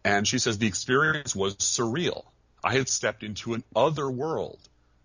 And 0.04 0.26
she 0.26 0.38
says, 0.38 0.58
the 0.58 0.68
experience 0.68 1.34
was 1.34 1.56
surreal. 1.56 2.24
I 2.62 2.74
had 2.74 2.88
stepped 2.88 3.24
into 3.24 3.54
an 3.54 3.64
other 3.74 4.08
world. 4.08 4.60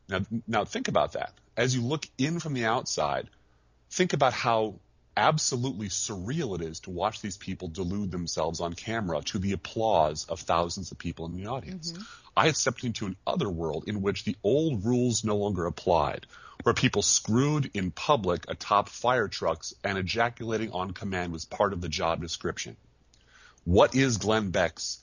Now, 0.07 0.19
now 0.47 0.65
think 0.65 0.89
about 0.89 1.13
that. 1.13 1.33
As 1.57 1.75
you 1.75 1.81
look 1.81 2.05
in 2.19 2.39
from 2.39 2.53
the 2.53 2.65
outside, 2.65 3.29
think 3.89 4.13
about 4.13 4.33
how 4.33 4.75
absolutely 5.17 5.87
surreal 5.87 6.59
it 6.59 6.61
is 6.63 6.81
to 6.81 6.91
watch 6.91 7.21
these 7.21 7.37
people 7.37 7.67
delude 7.67 8.11
themselves 8.11 8.61
on 8.61 8.73
camera 8.73 9.21
to 9.23 9.39
the 9.39 9.53
applause 9.53 10.25
of 10.25 10.39
thousands 10.39 10.91
of 10.91 10.99
people 10.99 11.25
in 11.25 11.35
the 11.35 11.47
audience. 11.47 11.93
I 12.37 12.45
had 12.45 12.55
stepped 12.55 12.83
into 12.83 13.07
an 13.07 13.17
other 13.25 13.49
world 13.49 13.85
in 13.87 14.03
which 14.03 14.23
the 14.23 14.37
old 14.43 14.85
rules 14.85 15.23
no 15.23 15.35
longer 15.35 15.65
applied, 15.65 16.27
where 16.63 16.73
people 16.73 17.01
screwed 17.01 17.71
in 17.73 17.91
public 17.91 18.45
atop 18.47 18.89
fire 18.89 19.27
trucks 19.27 19.73
and 19.83 19.97
ejaculating 19.97 20.71
on 20.71 20.91
command 20.91 21.31
was 21.31 21.45
part 21.45 21.73
of 21.73 21.81
the 21.81 21.89
job 21.89 22.21
description. 22.21 22.77
What 23.63 23.95
is 23.95 24.17
Glenn 24.17 24.51
Beck's? 24.51 24.99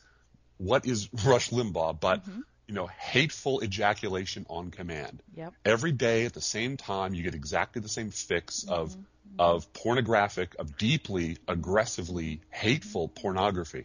What 0.58 0.86
is 0.86 1.08
Rush 1.24 1.50
Limbaugh? 1.50 2.00
But 2.00 2.24
mm-hmm. 2.24 2.40
you 2.66 2.74
know, 2.74 2.86
hateful 2.86 3.62
ejaculation 3.62 4.46
on 4.48 4.70
command. 4.70 5.22
Yep. 5.36 5.54
Every 5.64 5.92
day 5.92 6.26
at 6.26 6.34
the 6.34 6.40
same 6.40 6.76
time, 6.76 7.14
you 7.14 7.22
get 7.22 7.34
exactly 7.34 7.82
the 7.82 7.88
same 7.88 8.10
fix 8.10 8.64
mm-hmm. 8.64 8.74
of 8.74 8.96
of 9.38 9.72
pornographic, 9.72 10.56
of 10.58 10.78
deeply, 10.78 11.36
aggressively 11.46 12.40
hateful 12.50 13.08
mm-hmm. 13.08 13.22
pornography, 13.22 13.84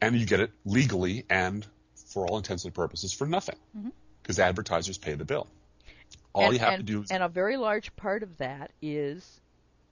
and 0.00 0.16
you 0.16 0.26
get 0.26 0.40
it 0.40 0.50
legally 0.64 1.24
and 1.28 1.64
for 1.94 2.26
all 2.26 2.38
intents 2.38 2.64
and 2.64 2.72
purposes 2.72 3.12
for 3.12 3.26
nothing, 3.26 3.56
because 4.22 4.40
advertisers 4.40 4.98
pay 4.98 5.14
the 5.14 5.24
bill. 5.24 5.46
All 6.36 6.44
and, 6.44 6.52
you 6.52 6.58
have 6.60 6.74
and, 6.74 6.86
to 6.86 6.92
do 6.92 7.02
is 7.02 7.10
and 7.10 7.22
a 7.22 7.28
very 7.28 7.56
large 7.56 7.94
part 7.96 8.22
of 8.22 8.36
that 8.38 8.70
is, 8.82 9.40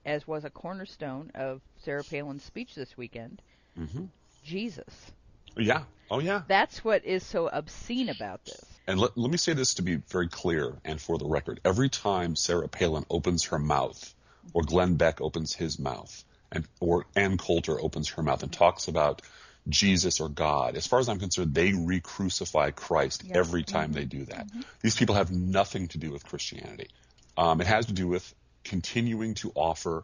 as 0.05 0.27
was 0.27 0.45
a 0.45 0.49
cornerstone 0.49 1.31
of 1.33 1.61
Sarah 1.83 2.03
Palin's 2.03 2.43
speech 2.43 2.75
this 2.75 2.95
weekend, 2.95 3.41
Mm-hmm. 3.77 4.05
Jesus. 4.43 5.11
yeah, 5.57 5.83
oh 6.09 6.19
yeah. 6.19 6.43
That's 6.47 6.83
what 6.85 7.03
is 7.03 7.23
so 7.25 7.47
obscene 7.47 8.09
about 8.09 8.45
this. 8.45 8.63
And 8.87 8.99
let, 8.99 9.17
let 9.17 9.31
me 9.31 9.37
say 9.37 9.53
this 9.53 9.73
to 9.75 9.81
be 9.81 9.95
very 9.95 10.27
clear 10.29 10.77
and 10.85 11.01
for 11.01 11.17
the 11.17 11.25
record. 11.25 11.59
Every 11.65 11.89
time 11.89 12.35
Sarah 12.35 12.67
Palin 12.69 13.05
opens 13.09 13.45
her 13.45 13.59
mouth, 13.59 14.13
or 14.53 14.61
Glenn 14.61 14.95
Beck 14.95 15.19
opens 15.19 15.53
his 15.55 15.79
mouth, 15.79 16.23
and 16.51 16.65
or 16.79 17.05
Ann 17.15 17.37
Coulter 17.37 17.81
opens 17.81 18.09
her 18.09 18.21
mouth 18.23 18.43
and 18.43 18.53
talks 18.53 18.87
about 18.87 19.23
Jesus 19.67 20.19
or 20.19 20.29
God, 20.29 20.75
as 20.75 20.85
far 20.85 20.99
as 20.99 21.09
I'm 21.09 21.19
concerned, 21.19 21.53
they 21.53 21.73
re-crucify 21.73 22.71
Christ 22.71 23.23
every 23.31 23.63
time 23.63 23.89
mm-hmm. 23.89 23.99
they 23.99 24.05
do 24.05 24.25
that. 24.25 24.47
Mm-hmm. 24.47 24.61
These 24.81 24.95
people 24.95 25.15
have 25.15 25.31
nothing 25.31 25.87
to 25.89 25.97
do 25.97 26.11
with 26.11 26.25
Christianity. 26.25 26.89
Um, 27.37 27.61
it 27.61 27.67
has 27.67 27.87
to 27.87 27.93
do 27.93 28.07
with 28.07 28.33
continuing 28.63 29.33
to 29.35 29.51
offer 29.55 30.03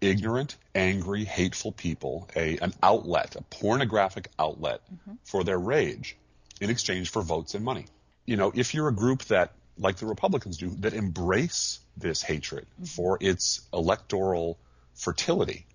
ignorant, 0.00 0.56
angry, 0.74 1.24
hateful 1.24 1.72
people 1.72 2.28
a 2.34 2.58
an 2.58 2.72
outlet, 2.82 3.36
a 3.36 3.42
pornographic 3.42 4.28
outlet 4.38 4.80
mm-hmm. 4.92 5.12
for 5.24 5.44
their 5.44 5.58
rage 5.58 6.16
in 6.60 6.70
exchange 6.70 7.10
for 7.10 7.22
votes 7.22 7.54
and 7.54 7.64
money. 7.64 7.86
You 8.26 8.36
know, 8.36 8.52
if 8.54 8.74
you're 8.74 8.88
a 8.88 8.94
group 8.94 9.24
that, 9.24 9.52
like 9.78 9.96
the 9.96 10.06
Republicans 10.06 10.56
do, 10.56 10.70
that 10.80 10.94
embrace 10.94 11.80
this 11.96 12.22
hatred 12.22 12.66
for 12.96 13.18
its 13.20 13.60
electoral 13.72 14.58
fertility, 14.94 15.66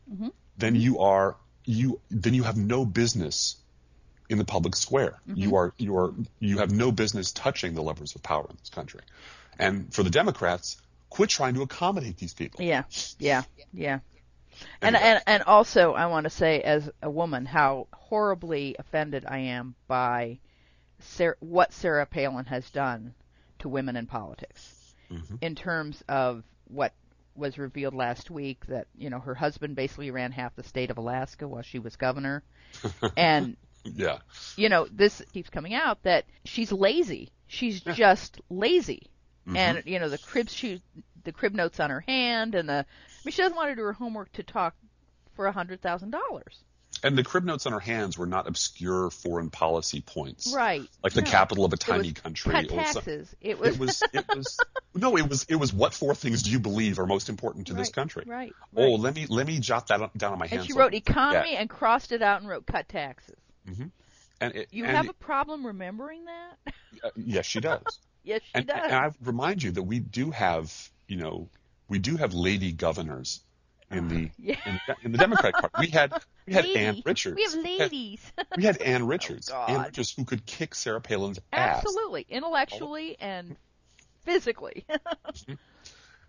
then 0.57 0.75
you 0.75 0.99
are 0.99 1.35
you 1.69 2.01
then 2.09 2.33
you 2.33 2.43
have 2.43 2.57
no 2.57 2.83
business 2.83 3.57
in 4.27 4.39
the 4.39 4.45
public 4.45 4.75
square. 4.75 5.19
You 5.27 5.55
are 5.55 5.73
you 5.77 5.97
are 5.97 6.13
you 6.39 6.57
have 6.57 6.71
no 6.71 6.91
business 6.91 7.31
touching 7.31 7.75
the 7.75 7.83
levers 7.83 8.15
of 8.15 8.23
power 8.23 8.47
in 8.49 8.55
this 8.59 8.69
country. 8.69 9.01
And 9.59 9.93
for 9.93 10.01
the 10.01 10.09
Democrats, 10.09 10.81
quit 11.09 11.29
trying 11.29 11.53
to 11.55 11.61
accommodate 11.61 12.17
these 12.17 12.33
people. 12.33 12.65
Yeah, 12.65 12.83
yeah, 13.19 13.43
yeah. 13.71 13.99
And 14.81 14.95
and 14.95 15.21
and 15.27 15.43
also, 15.43 15.93
I 15.93 16.07
want 16.07 16.23
to 16.23 16.31
say, 16.31 16.61
as 16.61 16.89
a 17.03 17.09
woman, 17.09 17.45
how 17.45 17.87
horribly 17.93 18.75
offended 18.79 19.25
I 19.27 19.39
am 19.39 19.75
by 19.87 20.39
Sarah, 20.99 21.35
what 21.39 21.71
Sarah 21.71 22.07
Palin 22.07 22.45
has 22.45 22.67
done 22.71 23.13
to 23.59 23.69
women 23.69 23.95
in 23.95 24.07
politics, 24.07 24.75
Mm-hmm. 25.11 25.35
in 25.41 25.55
terms 25.55 26.03
of 26.07 26.43
what 26.67 26.93
was 27.39 27.57
revealed 27.57 27.93
last 27.93 28.29
week 28.29 28.65
that 28.67 28.87
you 28.95 29.09
know 29.09 29.19
her 29.19 29.35
husband 29.35 29.75
basically 29.75 30.11
ran 30.11 30.31
half 30.31 30.55
the 30.55 30.63
state 30.63 30.91
of 30.91 30.97
Alaska 30.97 31.47
while 31.47 31.61
she 31.63 31.79
was 31.79 31.95
governor, 31.95 32.43
and 33.17 33.57
Yeah. 33.85 34.19
you 34.57 34.69
know, 34.69 34.87
this 34.91 35.21
keeps 35.33 35.49
coming 35.49 35.73
out 35.73 36.03
that 36.03 36.25
she's 36.45 36.71
lazy. 36.71 37.31
She's 37.47 37.81
just 37.95 38.39
lazy. 38.49 39.07
Mm-hmm. 39.47 39.57
And 39.57 39.83
you 39.85 39.99
know, 39.99 40.09
the 40.09 40.17
crib 40.17 40.49
she 40.49 40.81
the 41.23 41.31
crib 41.31 41.53
notes 41.53 41.79
on 41.79 41.89
her 41.89 42.01
hand 42.01 42.55
and 42.55 42.69
the 42.69 42.85
I 42.85 43.21
mean 43.25 43.31
she 43.31 43.41
doesn't 43.41 43.55
want 43.57 43.69
to 43.71 43.75
do 43.75 43.83
her 43.83 43.93
homework 43.93 44.31
to 44.33 44.43
talk 44.43 44.75
for 45.35 45.45
a 45.47 45.51
hundred 45.51 45.81
thousand 45.81 46.11
dollars. 46.11 46.63
And 47.03 47.17
the 47.17 47.23
crib 47.23 47.43
notes 47.45 47.65
on 47.65 47.73
her 47.73 47.79
hands 47.79 48.17
were 48.17 48.25
not 48.25 48.47
obscure 48.47 49.09
foreign 49.09 49.49
policy 49.49 50.01
points. 50.01 50.53
Right. 50.53 50.81
Like 51.03 51.13
the 51.13 51.21
No. 51.21 51.29
capital 51.31 51.65
of 51.65 51.73
a 51.73 51.77
tiny 51.77 52.11
country. 52.11 52.51
Cut 52.51 52.67
some- 52.69 52.77
taxes. 52.77 53.35
It 53.41 53.59
was 53.59 53.75
it 53.75 53.79
was 53.79 54.03
it 54.13 54.25
was 54.35 54.59
no 54.93 55.17
it 55.17 55.29
was 55.29 55.45
it 55.49 55.55
was 55.55 55.73
what 55.73 55.93
four 55.93 56.13
things 56.15 56.43
do 56.43 56.51
you 56.51 56.59
believe 56.59 56.99
are 56.99 57.05
most 57.05 57.29
important 57.29 57.67
to 57.67 57.73
this 57.73 57.89
country 57.89 58.23
right, 58.27 58.53
oh 58.75 58.91
right. 58.91 58.99
let 58.99 59.15
me 59.15 59.25
let 59.29 59.47
me 59.47 59.59
jot 59.59 59.87
that 59.87 60.17
down 60.17 60.33
on 60.33 60.39
my 60.39 60.47
hands. 60.47 60.61
and 60.61 60.67
she 60.67 60.73
wrote 60.73 60.93
economy 60.93 61.53
Yeah. 61.53 61.59
and 61.61 61.69
crossed 61.69 62.11
it 62.11 62.21
out 62.21 62.41
and 62.41 62.49
wrote 62.49 62.65
cut 62.65 62.89
taxes. 62.89 63.37
Mm-hmm. 63.67 63.85
and 64.41 64.55
it, 64.55 64.67
You 64.71 64.85
and 64.85 64.95
have 64.95 65.05
it- 65.05 65.11
a 65.11 65.13
problem 65.13 65.65
remembering 65.65 66.25
that? 66.25 66.73
uh, 67.03 67.09
yes 67.15 67.45
she 67.45 67.59
does 67.61 67.83
yes, 68.23 68.41
she 68.43 68.51
and, 68.55 68.67
does. 68.67 68.79
and 68.83 68.93
I 68.93 69.11
remind 69.23 69.63
you 69.63 69.71
that 69.71 69.83
we 69.83 69.99
do 69.99 70.31
have 70.31 70.73
you 71.07 71.17
know 71.17 71.49
we 71.87 71.99
do 71.99 72.17
have 72.17 72.33
lady 72.33 72.71
governors 72.71 73.41
in 73.91 74.07
the 74.07 74.29
yeah. 74.37 74.55
in, 74.65 74.79
in 75.03 75.11
the 75.11 75.17
Democratic 75.17 75.55
Party 75.55 75.75
we 75.79 75.87
had 75.87 76.13
we 76.45 76.53
had 76.53 76.65
Ann 76.65 77.01
Richards 77.05 77.35
We 77.35 77.43
have 77.43 77.53
had- 77.53 77.63
ladies. 77.63 78.31
we 78.57 78.63
had 78.63 78.77
Ann 78.81 79.07
Richards 79.07 79.49
Oh, 79.53 79.57
Ann 79.67 79.83
Richards 79.83 80.11
who 80.11 80.25
could 80.25 80.45
kick 80.45 80.75
Sarah 80.75 81.01
Palin's 81.01 81.39
ass 81.51 81.77
Absolutely. 81.83 82.25
Intellectually 82.29 83.17
and 83.19 83.55
physically. 84.23 84.85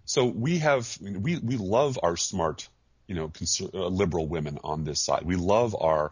So 0.05 0.25
we 0.27 0.59
have 0.59 0.99
we 1.01 1.39
we 1.39 1.57
love 1.57 1.99
our 2.03 2.17
smart, 2.17 2.69
you 3.07 3.15
know, 3.15 3.29
conser- 3.29 3.73
uh, 3.73 3.87
liberal 3.87 4.27
women 4.27 4.59
on 4.65 4.83
this 4.83 5.01
side. 5.01 5.23
We 5.25 5.37
love 5.37 5.77
our 5.79 6.11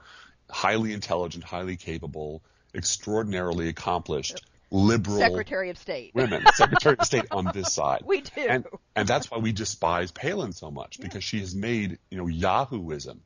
highly 0.49 0.93
intelligent, 0.93 1.43
highly 1.43 1.77
capable, 1.77 2.43
extraordinarily 2.75 3.69
accomplished 3.69 4.41
liberal 4.71 5.19
Secretary 5.19 5.71
of 5.71 5.79
State. 5.79 6.13
women, 6.15 6.45
Secretary 6.55 6.97
of 6.99 7.07
State 7.07 7.25
on 7.31 7.51
this 7.55 7.73
side. 7.81 8.03
We 8.05 8.21
do. 8.21 8.41
And 8.49 8.67
and 8.95 9.09
that's 9.09 9.31
why 9.31 9.39
we 9.39 9.53
despise 9.53 10.11
Palin 10.13 10.53
so 10.53 10.71
much 10.71 11.01
because 11.01 11.25
she 11.25 11.41
has 11.41 11.55
made, 11.55 11.99
you 12.11 12.19
know, 12.19 12.27
Yahooism, 12.27 13.19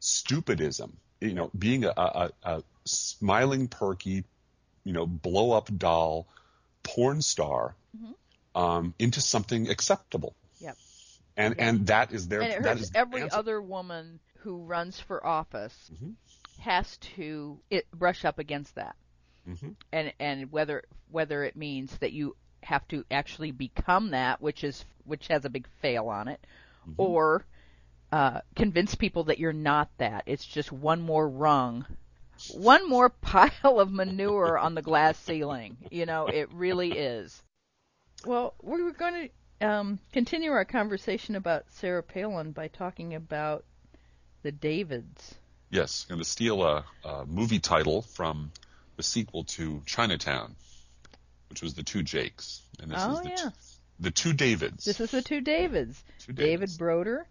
stupidism, 0.00 0.90
you 1.20 1.34
know, 1.34 1.50
being 1.56 1.84
a, 1.84 1.92
a, 1.96 2.30
a 2.42 2.62
smiling, 2.84 3.68
perky, 3.68 4.24
you 4.84 4.92
know, 4.92 5.06
blow 5.06 5.52
up 5.52 5.68
doll 5.76 6.26
porn 6.82 7.22
star 7.22 7.74
Mm-hmm. 7.96 8.60
um, 8.62 8.94
into 9.00 9.20
something 9.20 9.68
acceptable. 9.68 10.32
Yep. 10.60 10.76
and 11.36 11.58
and 11.58 11.86
that 11.88 12.12
is 12.12 12.28
their 12.28 12.40
and 12.40 12.52
it 12.52 12.62
that 12.62 12.68
hurts 12.76 12.82
is 12.82 12.92
every 12.94 13.22
answer. 13.22 13.36
other 13.36 13.60
woman 13.60 14.20
who 14.44 14.58
runs 14.62 15.00
for 15.00 15.26
office 15.26 15.90
Mhm. 15.92 16.14
has 16.60 16.96
to 17.16 17.58
it, 17.68 17.90
brush 17.90 18.24
up 18.24 18.38
against 18.38 18.76
that. 18.76 18.94
Mhm. 19.48 19.74
And 19.92 20.12
and 20.20 20.52
whether 20.52 20.84
whether 21.10 21.44
it 21.44 21.56
means 21.56 21.96
that 21.98 22.12
you 22.12 22.36
have 22.62 22.86
to 22.88 23.04
actually 23.10 23.50
become 23.52 24.10
that, 24.10 24.40
which 24.40 24.64
is 24.64 24.84
which 25.04 25.28
has 25.28 25.44
a 25.44 25.50
big 25.50 25.66
fail 25.80 26.08
on 26.08 26.28
it, 26.28 26.40
Mm-hmm. 26.88 27.02
or 27.02 27.44
uh, 28.12 28.40
convince 28.56 28.94
people 28.94 29.24
that 29.24 29.38
you're 29.38 29.52
not 29.52 29.88
that. 29.98 30.24
It's 30.26 30.44
just 30.46 30.72
one 30.72 31.00
more 31.00 31.28
rung, 31.28 31.86
one 32.54 32.88
more 32.88 33.08
pile 33.22 33.80
of 33.80 33.90
manure 33.92 34.58
on 34.58 34.74
the 34.74 34.82
glass 34.82 35.18
ceiling. 35.18 35.76
You 35.90 36.06
know, 36.06 36.26
it 36.26 36.50
really 36.52 36.90
is. 36.92 37.42
Well, 38.26 38.54
we 38.62 38.82
were 38.82 38.92
going 38.92 39.30
to 39.60 39.66
um, 39.66 39.98
continue 40.12 40.50
our 40.50 40.64
conversation 40.64 41.36
about 41.36 41.64
Sarah 41.70 42.02
Palin 42.02 42.52
by 42.52 42.68
talking 42.68 43.14
about 43.14 43.64
the 44.42 44.52
Davids. 44.52 45.34
Yes, 45.70 46.04
going 46.08 46.18
to 46.20 46.24
steal 46.24 46.62
a, 46.62 46.84
a 47.04 47.24
movie 47.26 47.60
title 47.60 48.02
from 48.02 48.50
the 49.00 49.04
sequel 49.04 49.44
to 49.44 49.82
Chinatown, 49.86 50.54
which 51.48 51.62
was 51.62 51.72
the 51.72 51.82
two 51.82 52.02
Jakes, 52.02 52.60
and 52.80 52.90
this 52.90 52.98
Oh, 53.00 53.14
is 53.14 53.20
the, 53.22 53.28
yeah. 53.30 53.34
two, 53.36 53.50
the 53.98 54.10
two 54.10 54.32
Davids. 54.34 54.84
This 54.84 55.00
is 55.00 55.10
the 55.10 55.22
two 55.22 55.40
Davids. 55.40 56.04
Two 56.18 56.34
David 56.34 56.68
Broder, 56.76 57.26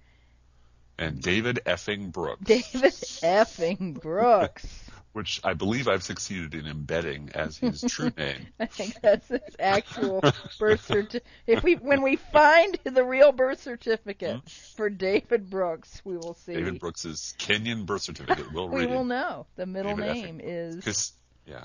and 0.98 1.22
David 1.22 1.60
effing 1.68 2.12
Brooks, 2.12 2.42
David 2.42 2.94
effing 3.22 4.02
Brooks. 4.02 4.66
which 5.14 5.42
I 5.44 5.54
believe 5.54 5.88
I've 5.88 6.02
succeeded 6.02 6.56
in 6.56 6.66
embedding 6.66 7.32
as 7.36 7.58
his 7.58 7.82
true 7.82 8.12
name. 8.18 8.48
I 8.60 8.66
think 8.66 9.00
that's 9.02 9.28
his 9.28 9.42
actual 9.60 10.22
birth 10.60 10.86
certificate. 10.86 11.26
If 11.46 11.64
we, 11.64 11.76
when 11.76 12.02
we 12.02 12.16
find 12.16 12.80
the 12.84 13.04
real 13.04 13.32
birth 13.32 13.62
certificate 13.62 14.38
hmm? 14.38 14.76
for 14.76 14.90
David 14.90 15.50
Brooks, 15.50 16.02
we 16.04 16.16
will 16.16 16.34
see. 16.34 16.54
David 16.54 16.80
Brooks's 16.80 17.36
Kenyan 17.38 17.86
birth 17.86 18.04
certificate. 18.04 18.52
We'll 18.54 18.70
we 18.70 18.82
read 18.82 18.90
will 18.90 19.04
know. 19.04 19.46
The 19.56 19.66
middle 19.68 19.96
David 19.96 20.14
name 20.14 20.38
Effing. 20.40 20.88
is 20.88 21.14
yeah. 21.50 21.64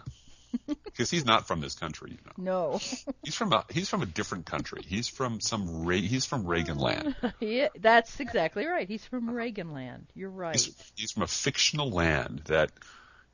Because 0.85 1.11
he's 1.11 1.25
not 1.25 1.47
from 1.49 1.61
this 1.61 1.75
country, 1.75 2.13
you 2.13 2.19
know. 2.25 2.53
no. 2.71 2.79
He's 3.25 3.35
from 3.35 3.53
a 3.53 3.65
he's 3.71 3.89
from 3.89 4.03
a 4.03 4.07
different 4.07 4.47
country. 4.47 4.83
He's 4.87 5.09
from 5.09 5.41
some 5.41 5.85
Re- 5.85 6.07
he's 6.07 6.27
from 6.27 6.47
Reagan 6.47 6.79
land. 6.79 7.17
that's 7.81 8.21
exactly 8.21 8.67
right. 8.67 8.89
He's 8.89 9.05
from 9.05 9.31
Reaganland. 9.31 10.05
You're 10.15 10.31
right. 10.31 10.55
He's, 10.55 10.93
he's 10.95 11.13
from 11.13 11.25
a 11.25 11.27
fictional 11.27 11.91
land 11.91 12.43
that 12.47 12.71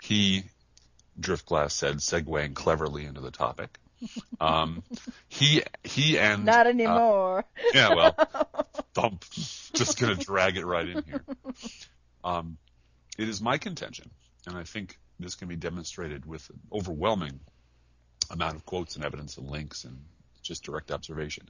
he, 0.03 0.45
Driftglass 1.21 1.73
said, 1.73 1.97
segueing 1.97 2.55
cleverly 2.55 3.05
into 3.05 3.21
the 3.21 3.31
topic. 3.31 3.79
Um, 4.41 4.83
he 5.29 5.63
he 5.85 6.19
and 6.19 6.47
Not 6.47 6.67
uh, 6.67 6.71
anymore. 6.71 7.45
yeah, 7.75 7.95
well, 7.95 8.15
thump. 8.95 9.27
Just 9.75 10.01
gonna 10.01 10.15
drag 10.15 10.57
it 10.57 10.65
right 10.65 10.89
in 10.89 11.03
here. 11.03 11.23
Um, 12.25 12.57
it 13.19 13.29
is 13.29 13.43
my 13.43 13.59
contention, 13.59 14.11
and 14.47 14.57
I 14.57 14.65
think 14.65 14.99
this 15.23 15.35
can 15.35 15.49
be 15.49 15.57
demonstrated 15.57 16.27
with 16.27 16.49
an 16.51 16.61
overwhelming 16.73 17.41
amount 18.31 18.57
of 18.57 18.65
quotes 18.65 18.97
and 18.97 19.05
evidence 19.05 19.37
and 19.37 19.49
links 19.49 19.85
and 19.85 19.99
just 20.43 20.65
direct 20.65 20.91
observation, 20.91 21.49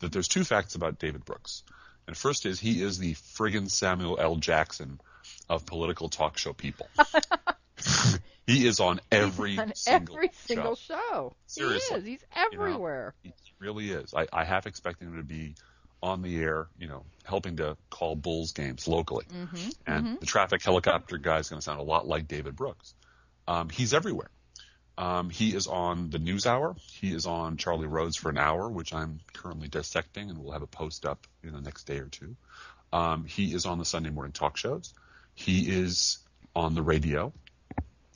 that 0.00 0.12
there's 0.12 0.28
two 0.28 0.44
facts 0.44 0.74
about 0.74 0.98
David 0.98 1.24
Brooks. 1.24 1.62
And 2.06 2.16
first 2.16 2.46
is 2.46 2.58
he 2.58 2.82
is 2.82 2.98
the 2.98 3.14
friggin' 3.14 3.70
Samuel 3.70 4.18
L. 4.18 4.36
Jackson 4.36 5.00
of 5.48 5.66
political 5.66 6.08
talk 6.08 6.38
show 6.38 6.52
people. 6.52 6.88
he 8.46 8.66
is 8.66 8.80
on 8.80 9.00
every 9.12 9.58
on 9.58 9.74
single 9.74 10.16
every 10.16 10.30
single 10.32 10.74
show. 10.74 10.94
show. 11.10 11.36
Seriously. 11.46 12.00
He 12.00 12.00
is. 12.00 12.06
He's 12.06 12.24
everywhere. 12.34 13.14
He 13.22 13.32
really 13.58 13.90
is. 13.90 14.14
I, 14.14 14.26
I 14.32 14.44
half 14.44 14.66
expected 14.66 15.08
him 15.08 15.16
to 15.16 15.22
be 15.22 15.54
on 16.02 16.22
the 16.22 16.36
air, 16.36 16.68
you 16.78 16.88
know, 16.88 17.04
helping 17.24 17.56
to 17.56 17.76
call 17.90 18.16
Bulls 18.16 18.52
games 18.52 18.86
locally. 18.86 19.26
Mm-hmm. 19.26 19.68
And 19.86 20.20
the 20.20 20.26
traffic 20.26 20.62
helicopter 20.62 21.18
guy 21.18 21.38
is 21.38 21.48
going 21.48 21.58
to 21.58 21.64
sound 21.64 21.80
a 21.80 21.84
lot 21.84 22.06
like 22.06 22.28
David 22.28 22.56
Brooks. 22.56 22.94
Um, 23.46 23.68
he's 23.68 23.94
everywhere. 23.94 24.30
Um, 24.96 25.30
he 25.30 25.54
is 25.54 25.68
on 25.68 26.10
the 26.10 26.18
News 26.18 26.44
Hour. 26.44 26.74
He 26.92 27.14
is 27.14 27.24
on 27.24 27.56
Charlie 27.56 27.86
Rose 27.86 28.16
for 28.16 28.30
an 28.30 28.38
hour, 28.38 28.68
which 28.68 28.92
I'm 28.92 29.20
currently 29.32 29.68
dissecting, 29.68 30.28
and 30.28 30.38
we'll 30.38 30.52
have 30.52 30.62
a 30.62 30.66
post 30.66 31.06
up 31.06 31.26
in 31.44 31.52
the 31.52 31.60
next 31.60 31.84
day 31.84 31.98
or 31.98 32.06
two. 32.06 32.36
Um, 32.92 33.24
he 33.24 33.54
is 33.54 33.64
on 33.64 33.78
the 33.78 33.84
Sunday 33.84 34.10
morning 34.10 34.32
talk 34.32 34.56
shows. 34.56 34.92
He 35.34 35.70
is 35.70 36.18
on 36.56 36.74
the 36.74 36.82
radio. 36.82 37.32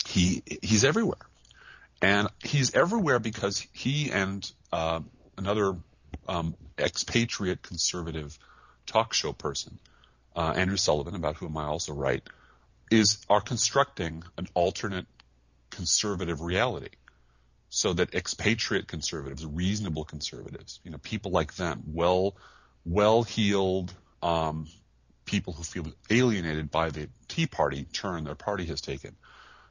He 0.08 0.42
he's 0.60 0.84
everywhere, 0.84 1.24
and 2.00 2.26
he's 2.42 2.74
everywhere 2.74 3.20
because 3.20 3.64
he 3.72 4.10
and 4.10 4.50
uh, 4.72 5.00
another 5.38 5.76
um, 6.28 6.56
expatriate 6.78 7.62
conservative 7.62 8.38
talk 8.86 9.12
show 9.12 9.32
person, 9.32 9.78
uh, 10.34 10.54
Andrew 10.56 10.76
Sullivan, 10.76 11.14
about 11.14 11.36
whom 11.36 11.56
I 11.56 11.64
also 11.64 11.92
write, 11.92 12.22
is 12.90 13.18
are 13.28 13.40
constructing 13.40 14.22
an 14.36 14.48
alternate 14.54 15.06
conservative 15.70 16.40
reality 16.40 16.90
so 17.70 17.94
that 17.94 18.14
expatriate 18.14 18.86
conservatives, 18.86 19.46
reasonable 19.46 20.04
conservatives, 20.04 20.80
you 20.84 20.90
know, 20.90 20.98
people 20.98 21.30
like 21.30 21.54
them, 21.54 21.82
well, 21.86 22.36
well-heeled 22.84 23.92
um, 24.22 24.66
people 25.24 25.54
who 25.54 25.62
feel 25.62 25.86
alienated 26.10 26.70
by 26.70 26.90
the 26.90 27.08
Tea 27.28 27.46
Party 27.46 27.84
turn 27.92 28.24
their 28.24 28.34
party 28.34 28.66
has 28.66 28.80
taken. 28.80 29.16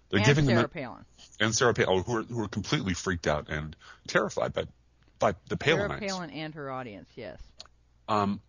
They're 0.09 0.19
and 0.19 0.25
giving 0.25 0.45
Sarah 0.45 0.61
them 0.61 0.69
Palin. 0.69 1.05
and 1.39 1.55
Sarah 1.55 1.73
Palin, 1.73 2.03
who 2.03 2.17
are, 2.17 2.23
who 2.23 2.43
are 2.43 2.47
completely 2.47 2.93
freaked 2.93 3.27
out 3.27 3.49
and 3.49 3.75
terrified 4.07 4.53
by 4.53 4.63
by 5.21 5.36
the 5.47 5.57
Sarah 5.63 5.99
Palin 5.99 6.31
and 6.31 6.53
her 6.55 6.69
audience. 6.69 7.10
Yes. 7.15 7.39
Um, 8.10 8.41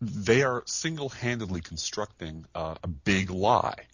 they 0.00 0.42
are 0.42 0.62
single-handedly 0.66 1.62
constructing 1.62 2.44
uh, 2.54 2.76
a 2.82 2.86
big 2.86 3.30
lie 3.30 3.86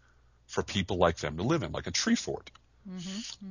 for 0.47 0.63
people 0.63 0.99
like 0.99 1.17
them 1.17 1.39
to 1.39 1.43
live 1.43 1.63
in, 1.63 1.73
like 1.73 1.87
a 1.87 1.91
tree 1.91 2.15
fort. 2.17 2.51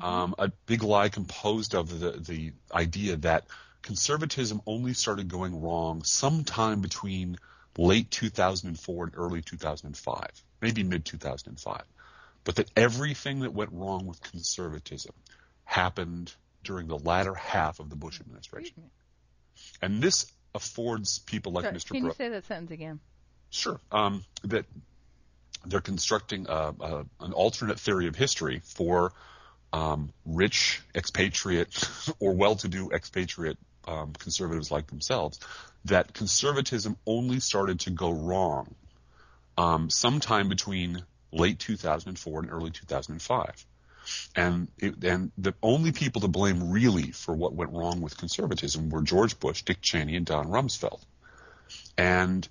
Um, 0.01 0.35
a 0.37 0.51
big 0.65 0.83
lie 0.83 1.09
composed 1.09 1.75
of 1.75 1.99
the, 1.99 2.11
the 2.11 2.53
idea 2.71 3.17
that 3.17 3.45
conservatism 3.81 4.61
only 4.65 4.93
started 4.93 5.27
going 5.27 5.61
wrong 5.61 6.03
sometime 6.03 6.81
between 6.81 7.37
late 7.77 8.09
2004 8.11 9.03
and 9.03 9.13
early 9.17 9.41
2005, 9.41 10.43
maybe 10.61 10.83
mid 10.83 11.03
2005. 11.03 11.83
But 12.45 12.55
that 12.55 12.71
everything 12.77 13.39
that 13.41 13.53
went 13.53 13.71
wrong 13.73 14.05
with 14.05 14.21
conservatism 14.21 15.13
happened 15.65 16.33
during 16.65 16.87
the 16.87 16.97
latter 16.97 17.33
half 17.33 17.79
of 17.79 17.89
the 17.89 17.95
Bush 17.95 18.19
administration. 18.19 18.75
And 19.81 20.01
this 20.01 20.31
affords 20.53 21.19
people 21.19 21.53
like 21.53 21.65
Sorry, 21.65 21.75
Mr. 21.75 21.87
Can 21.87 21.95
you 21.97 22.01
Brooks. 22.03 22.17
say 22.17 22.29
that 22.29 22.45
sentence 22.45 22.71
again? 22.71 22.99
Sure. 23.49 23.79
Um, 23.91 24.23
that 24.43 24.65
they're 25.65 25.81
constructing 25.81 26.47
a, 26.49 26.73
a, 26.79 27.05
an 27.21 27.33
alternate 27.33 27.79
theory 27.79 28.07
of 28.07 28.15
history 28.15 28.61
for 28.63 29.13
um, 29.73 30.11
rich 30.25 30.81
expatriate 30.93 31.89
or 32.19 32.33
well-to-do 32.33 32.91
expatriate 32.91 33.57
um, 33.87 34.13
conservatives 34.13 34.71
like 34.71 34.87
themselves. 34.87 35.39
That 35.85 36.13
conservatism 36.13 36.97
only 37.05 37.39
started 37.39 37.81
to 37.81 37.91
go 37.91 38.11
wrong 38.11 38.73
um, 39.57 39.89
sometime 39.89 40.49
between 40.49 41.03
late 41.31 41.59
2004 41.59 42.39
and 42.39 42.51
early 42.51 42.71
2005. 42.71 43.65
And 44.35 44.67
it, 44.77 45.03
and 45.03 45.31
the 45.37 45.53
only 45.61 45.91
people 45.91 46.21
to 46.21 46.27
blame 46.27 46.71
really 46.71 47.11
for 47.11 47.33
what 47.33 47.53
went 47.53 47.71
wrong 47.71 48.01
with 48.01 48.17
conservatism 48.17 48.89
were 48.89 49.01
George 49.01 49.39
Bush, 49.39 49.63
Dick 49.63 49.81
Cheney, 49.81 50.15
and 50.15 50.25
Don 50.25 50.47
Rumsfeld. 50.47 51.01
And 51.97 52.47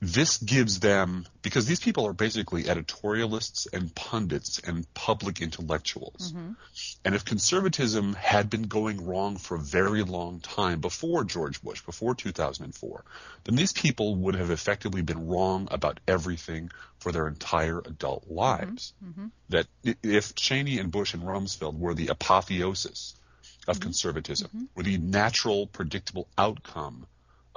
this 0.00 0.36
gives 0.38 0.80
them 0.80 1.26
because 1.40 1.66
these 1.66 1.80
people 1.80 2.06
are 2.06 2.12
basically 2.12 2.64
editorialists 2.64 3.66
and 3.72 3.94
pundits 3.94 4.58
and 4.58 4.92
public 4.92 5.40
intellectuals. 5.40 6.32
Mm-hmm. 6.32 6.52
And 7.04 7.14
if 7.14 7.24
conservatism 7.24 8.12
had 8.14 8.50
been 8.50 8.64
going 8.64 9.06
wrong 9.06 9.36
for 9.36 9.54
a 9.56 9.60
very 9.60 10.02
long 10.02 10.40
time 10.40 10.80
before 10.80 11.24
George 11.24 11.62
Bush, 11.62 11.80
before 11.80 12.14
2004, 12.14 13.04
then 13.44 13.56
these 13.56 13.72
people 13.72 14.16
would 14.16 14.34
have 14.34 14.50
effectively 14.50 15.00
been 15.00 15.28
wrong 15.28 15.68
about 15.70 16.00
everything 16.06 16.70
for 16.98 17.10
their 17.10 17.26
entire 17.26 17.78
adult 17.78 18.24
mm-hmm. 18.24 18.34
lives. 18.34 18.92
Mm-hmm. 19.02 19.26
That 19.48 19.66
if 20.02 20.34
Cheney 20.34 20.78
and 20.78 20.92
Bush 20.92 21.14
and 21.14 21.22
Rumsfeld 21.22 21.78
were 21.78 21.94
the 21.94 22.08
apotheosis 22.08 23.14
of 23.66 23.80
conservatism, 23.80 24.68
were 24.74 24.82
the 24.82 24.98
natural, 24.98 25.66
predictable 25.66 26.28
outcome 26.36 27.06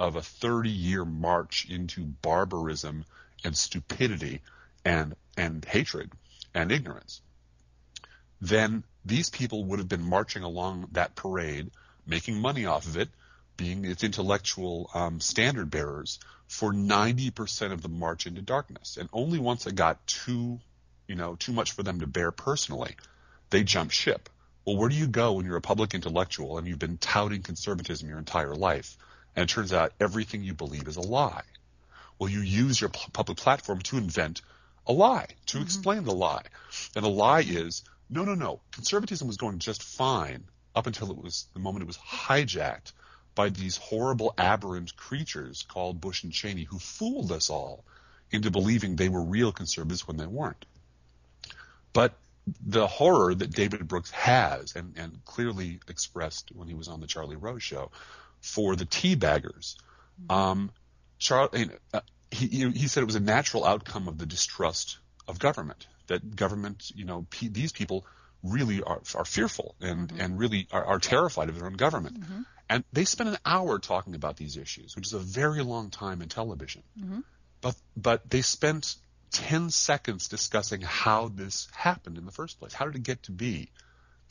of 0.00 0.16
a 0.16 0.22
30 0.22 0.70
year 0.70 1.04
march 1.04 1.66
into 1.68 2.04
barbarism 2.04 3.04
and 3.44 3.56
stupidity 3.56 4.40
and, 4.84 5.14
and 5.36 5.64
hatred 5.64 6.10
and 6.54 6.72
ignorance, 6.72 7.20
then 8.40 8.82
these 9.04 9.28
people 9.28 9.64
would 9.64 9.78
have 9.78 9.88
been 9.88 10.02
marching 10.02 10.42
along 10.42 10.88
that 10.92 11.14
parade, 11.14 11.70
making 12.06 12.40
money 12.40 12.64
off 12.64 12.86
of 12.86 12.96
it, 12.96 13.10
being 13.58 13.84
its 13.84 14.02
intellectual 14.02 14.90
um, 14.94 15.20
standard 15.20 15.70
bearers 15.70 16.18
for 16.48 16.72
90% 16.72 17.72
of 17.72 17.82
the 17.82 17.88
march 17.88 18.26
into 18.26 18.40
darkness. 18.40 18.96
And 18.96 19.08
only 19.12 19.38
once 19.38 19.66
it 19.66 19.74
got 19.74 20.04
too, 20.06 20.58
you 21.06 21.14
know, 21.14 21.36
too 21.36 21.52
much 21.52 21.72
for 21.72 21.82
them 21.82 22.00
to 22.00 22.06
bear 22.06 22.30
personally, 22.30 22.96
they 23.50 23.64
jumped 23.64 23.94
ship. 23.94 24.30
Well, 24.64 24.76
where 24.76 24.88
do 24.88 24.96
you 24.96 25.06
go 25.06 25.34
when 25.34 25.44
you're 25.44 25.56
a 25.56 25.60
public 25.60 25.94
intellectual 25.94 26.56
and 26.56 26.66
you've 26.66 26.78
been 26.78 26.96
touting 26.96 27.42
conservatism 27.42 28.08
your 28.08 28.18
entire 28.18 28.54
life, 28.54 28.96
and 29.36 29.44
it 29.44 29.52
turns 29.52 29.72
out 29.72 29.92
everything 30.00 30.42
you 30.42 30.54
believe 30.54 30.88
is 30.88 30.96
a 30.96 31.00
lie? 31.00 31.42
Well, 32.18 32.30
you 32.30 32.40
use 32.40 32.80
your 32.80 32.90
pu- 32.90 33.10
public 33.12 33.38
platform 33.38 33.80
to 33.82 33.96
invent 33.96 34.42
a 34.86 34.92
lie, 34.92 35.26
to 35.46 35.56
mm-hmm. 35.56 35.64
explain 35.64 36.04
the 36.04 36.14
lie. 36.14 36.44
And 36.94 37.04
the 37.04 37.10
lie 37.10 37.40
is, 37.40 37.82
no, 38.08 38.24
no, 38.24 38.34
no. 38.34 38.60
Conservatism 38.72 39.26
was 39.26 39.36
going 39.36 39.58
just 39.58 39.82
fine 39.82 40.44
up 40.74 40.86
until 40.86 41.10
it 41.10 41.16
was 41.16 41.46
the 41.54 41.60
moment 41.60 41.82
it 41.82 41.86
was 41.86 41.98
hijacked 41.98 42.92
by 43.34 43.48
these 43.48 43.76
horrible 43.76 44.34
aberrant 44.36 44.96
creatures 44.96 45.64
called 45.68 46.00
Bush 46.00 46.24
and 46.24 46.32
Cheney 46.32 46.64
who 46.64 46.78
fooled 46.78 47.32
us 47.32 47.50
all 47.50 47.84
into 48.30 48.50
believing 48.50 48.96
they 48.96 49.08
were 49.08 49.22
real 49.22 49.52
conservatives 49.52 50.06
when 50.06 50.16
they 50.16 50.26
weren't. 50.26 50.64
But 51.92 52.14
the 52.66 52.86
horror 52.86 53.34
that 53.34 53.50
David 53.50 53.86
Brooks 53.86 54.10
has, 54.10 54.74
and, 54.74 54.96
and 54.96 55.24
clearly 55.24 55.80
expressed 55.88 56.50
when 56.54 56.68
he 56.68 56.74
was 56.74 56.88
on 56.88 57.00
the 57.00 57.06
Charlie 57.06 57.36
Rose 57.36 57.62
show, 57.62 57.90
for 58.40 58.76
the 58.76 58.86
teabaggers, 58.86 59.76
um, 60.28 60.70
Char- 61.18 61.50
uh, 61.92 62.00
he, 62.30 62.46
he 62.70 62.88
said 62.88 63.02
it 63.02 63.06
was 63.06 63.16
a 63.16 63.20
natural 63.20 63.64
outcome 63.64 64.08
of 64.08 64.18
the 64.18 64.26
distrust 64.26 64.98
of 65.28 65.38
government. 65.38 65.86
That 66.06 66.34
government, 66.34 66.90
you 66.94 67.04
know, 67.04 67.26
pe- 67.30 67.48
these 67.48 67.72
people 67.72 68.06
really 68.42 68.82
are 68.82 69.00
are 69.14 69.24
fearful 69.24 69.74
and 69.80 70.12
and 70.18 70.38
really 70.38 70.66
are, 70.72 70.84
are 70.84 70.98
terrified 70.98 71.48
of 71.48 71.56
their 71.56 71.66
own 71.66 71.74
government. 71.74 72.16
And 72.68 72.84
they 72.92 73.04
spent 73.04 73.28
an 73.30 73.38
hour 73.44 73.78
talking 73.78 74.14
about 74.14 74.36
these 74.36 74.56
issues, 74.56 74.94
which 74.96 75.06
is 75.06 75.12
a 75.12 75.18
very 75.18 75.62
long 75.62 75.90
time 75.90 76.22
in 76.22 76.28
television. 76.28 76.82
But 77.60 77.74
but 77.96 78.28
they 78.30 78.42
spent 78.42 78.96
10 79.32 79.70
seconds 79.70 80.28
discussing 80.28 80.80
how 80.80 81.28
this 81.28 81.68
happened 81.72 82.16
in 82.18 82.24
the 82.24 82.32
first 82.32 82.58
place. 82.58 82.72
How 82.72 82.86
did 82.86 82.96
it 82.96 83.02
get 83.02 83.22
to 83.24 83.32
be 83.32 83.70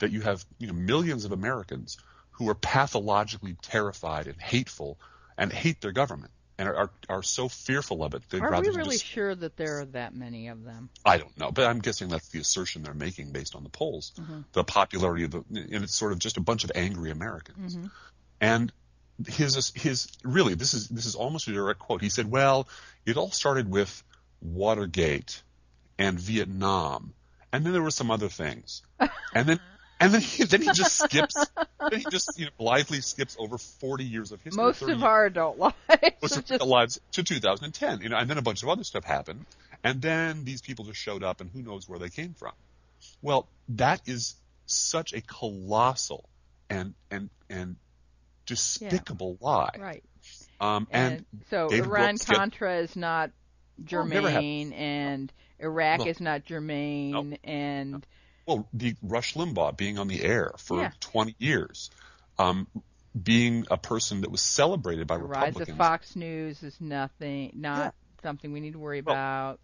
that 0.00 0.10
you 0.10 0.20
have 0.22 0.44
you 0.58 0.66
know 0.66 0.72
millions 0.74 1.24
of 1.24 1.32
Americans 1.32 1.98
who 2.40 2.48
are 2.48 2.54
pathologically 2.54 3.54
terrified 3.60 4.26
and 4.26 4.40
hateful 4.40 4.98
and 5.36 5.52
hate 5.52 5.80
their 5.82 5.92
government 5.92 6.32
and 6.58 6.68
are 6.68 6.74
are, 6.76 6.90
are 7.10 7.22
so 7.22 7.48
fearful 7.48 8.02
of 8.02 8.14
it 8.14 8.22
they'd 8.30 8.40
Are 8.40 8.50
rather 8.50 8.70
we 8.70 8.76
really 8.76 8.96
just 8.96 9.04
sure 9.04 9.34
that 9.34 9.58
there 9.58 9.80
are 9.80 9.84
that 9.86 10.14
many 10.14 10.48
of 10.48 10.64
them? 10.64 10.88
I 11.04 11.18
don't 11.18 11.38
know, 11.38 11.52
but 11.52 11.66
I'm 11.66 11.80
guessing 11.80 12.08
that's 12.08 12.28
the 12.30 12.40
assertion 12.40 12.82
they're 12.82 12.94
making 12.94 13.30
based 13.30 13.54
on 13.54 13.62
the 13.62 13.68
polls. 13.68 14.12
Mm-hmm. 14.18 14.40
The 14.52 14.64
popularity 14.64 15.24
of 15.24 15.30
the, 15.32 15.44
and 15.50 15.84
it's 15.84 15.94
sort 15.94 16.12
of 16.12 16.18
just 16.18 16.38
a 16.38 16.40
bunch 16.40 16.64
of 16.64 16.72
angry 16.74 17.10
Americans. 17.10 17.76
Mm-hmm. 17.76 17.86
And 18.40 18.72
his, 19.28 19.72
his, 19.74 20.08
really, 20.24 20.54
this 20.54 20.72
is, 20.72 20.88
this 20.88 21.04
is 21.04 21.14
almost 21.14 21.46
a 21.48 21.52
direct 21.52 21.78
quote. 21.78 22.00
He 22.00 22.08
said, 22.08 22.30
well, 22.30 22.68
it 23.04 23.18
all 23.18 23.30
started 23.30 23.70
with 23.70 24.02
Watergate 24.40 25.42
and 25.98 26.18
Vietnam. 26.18 27.12
And 27.52 27.66
then 27.66 27.74
there 27.74 27.82
were 27.82 27.90
some 27.90 28.10
other 28.10 28.28
things. 28.28 28.82
And 29.32 29.48
then, 29.48 29.60
and 30.00 30.14
then 30.14 30.20
he, 30.20 30.44
then 30.44 30.62
he 30.62 30.72
just 30.72 30.98
skips, 30.98 31.36
then 31.90 32.00
he 32.00 32.06
just, 32.10 32.38
you 32.38 32.46
know, 32.46 32.50
blithely 32.58 33.00
skips 33.00 33.36
over 33.38 33.58
40 33.58 34.04
years 34.04 34.32
of 34.32 34.40
history. 34.42 34.62
Most 34.62 34.80
30 34.80 34.92
of 34.94 35.04
our 35.04 35.26
adult 35.26 35.58
lives 35.58 35.74
was 36.22 36.38
are 36.38 36.42
just 36.42 36.64
lives 36.64 37.00
to 37.12 37.22
2010, 37.22 38.00
you 38.00 38.08
know, 38.08 38.16
and 38.16 38.28
then 38.28 38.38
a 38.38 38.42
bunch 38.42 38.62
of 38.62 38.68
other 38.70 38.84
stuff 38.84 39.04
happened, 39.04 39.44
and 39.84 40.00
then 40.00 40.44
these 40.44 40.62
people 40.62 40.84
just 40.86 40.98
showed 40.98 41.22
up, 41.22 41.40
and 41.40 41.50
who 41.50 41.62
knows 41.62 41.88
where 41.88 41.98
they 41.98 42.08
came 42.08 42.34
from. 42.34 42.52
Well, 43.22 43.46
that 43.70 44.00
is 44.06 44.36
such 44.66 45.12
a 45.12 45.20
colossal 45.20 46.28
and 46.68 46.94
and 47.10 47.28
and 47.48 47.76
despicable 48.46 49.36
lie. 49.40 49.70
right. 49.78 50.04
Um, 50.60 50.86
And, 50.90 51.14
and, 51.14 51.26
so 51.48 51.68
David 51.68 51.86
Iran 51.86 52.14
Brooks 52.16 52.26
Contra 52.26 52.78
is 52.78 52.96
not 52.96 53.30
Well, 53.78 53.86
germane, 53.86 54.72
and 54.72 55.32
Iraq 55.58 56.00
No. 56.00 56.06
is 56.06 56.20
not 56.20 56.44
germane, 56.44 57.38
and 57.44 58.06
well, 58.50 58.68
the 58.72 58.94
Rush 59.02 59.34
Limbaugh 59.34 59.76
being 59.76 59.98
on 59.98 60.08
the 60.08 60.22
air 60.22 60.52
for 60.58 60.80
Yeah. 60.82 60.90
20 61.00 61.34
years, 61.38 61.90
um, 62.38 62.66
being 63.20 63.66
a 63.70 63.76
person 63.76 64.20
that 64.22 64.30
was 64.30 64.40
celebrated 64.40 65.06
by 65.06 65.16
the 65.18 65.24
rise 65.24 65.46
Republicans. 65.54 65.68
of 65.70 65.76
Fox 65.78 66.16
News 66.16 66.62
is 66.62 66.80
nothing, 66.80 67.52
not 67.54 67.94
something 68.22 68.52
we 68.52 68.60
need 68.60 68.72
to 68.72 68.78
worry 68.78 69.00
Well, 69.00 69.14
about. 69.14 69.60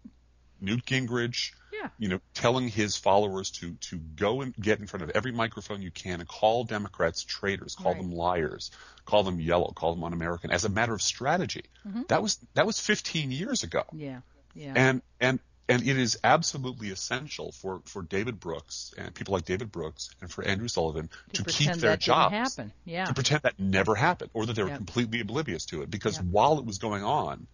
Newt 0.59 0.85
Gingrich, 0.85 1.53
Yeah. 1.71 1.89
you 1.99 2.09
know, 2.09 2.19
telling 2.33 2.67
his 2.67 2.97
followers 2.97 3.51
to 3.59 3.75
to 3.89 3.97
go 3.97 4.41
and 4.41 4.55
get 4.55 4.79
in 4.79 4.87
front 4.87 5.03
of 5.03 5.11
every 5.11 5.31
microphone 5.31 5.81
you 5.83 5.91
can 5.91 6.19
and 6.19 6.27
call 6.27 6.63
Democrats 6.63 7.23
traitors, 7.23 7.75
call 7.75 7.93
Right. 7.93 8.01
them 8.01 8.11
liars, 8.11 8.71
call 9.05 9.23
them 9.23 9.39
yellow, 9.39 9.71
call 9.71 9.93
them 9.93 10.03
un-American 10.03 10.49
as 10.51 10.65
a 10.65 10.69
matter 10.69 10.93
of 10.95 11.01
strategy. 11.03 11.65
That 12.07 12.23
was 12.23 12.39
that 12.55 12.65
was 12.65 12.79
15 12.79 13.31
years 13.31 13.63
ago, 13.63 13.83
Yeah. 13.93 14.21
Yeah. 14.55 14.73
and 14.75 15.01
and 15.21 15.39
and 15.69 15.81
it 15.85 15.97
is 15.97 16.17
absolutely 16.23 16.89
essential 16.91 17.51
for 17.51 17.81
for 17.85 18.01
David 18.01 18.39
Brooks 18.39 18.93
and 18.97 19.13
people 19.13 19.33
like 19.33 19.45
David 19.45 19.71
Brooks 19.71 20.09
and 20.21 20.31
for 20.31 20.43
Andrew 20.43 20.67
Sullivan 20.67 21.09
to, 21.33 21.43
keep 21.43 21.55
pretend 21.57 21.81
their 21.81 21.91
that 21.91 21.99
jobs. 21.99 22.59
Yeah. 22.85 23.05
to 23.05 23.13
pretend 23.13 23.41
that 23.43 23.59
never 23.59 23.95
happened 23.95 24.31
or 24.33 24.45
that 24.45 24.53
they 24.55 24.63
were 24.63 24.69
Yep. 24.69 24.77
completely 24.77 25.19
oblivious 25.21 25.65
to 25.67 25.81
it 25.81 25.91
because 25.91 26.17
Yep. 26.17 26.25
while 26.25 26.59
it 26.59 26.65
was 26.65 26.77
going 26.77 27.03
on 27.03 27.47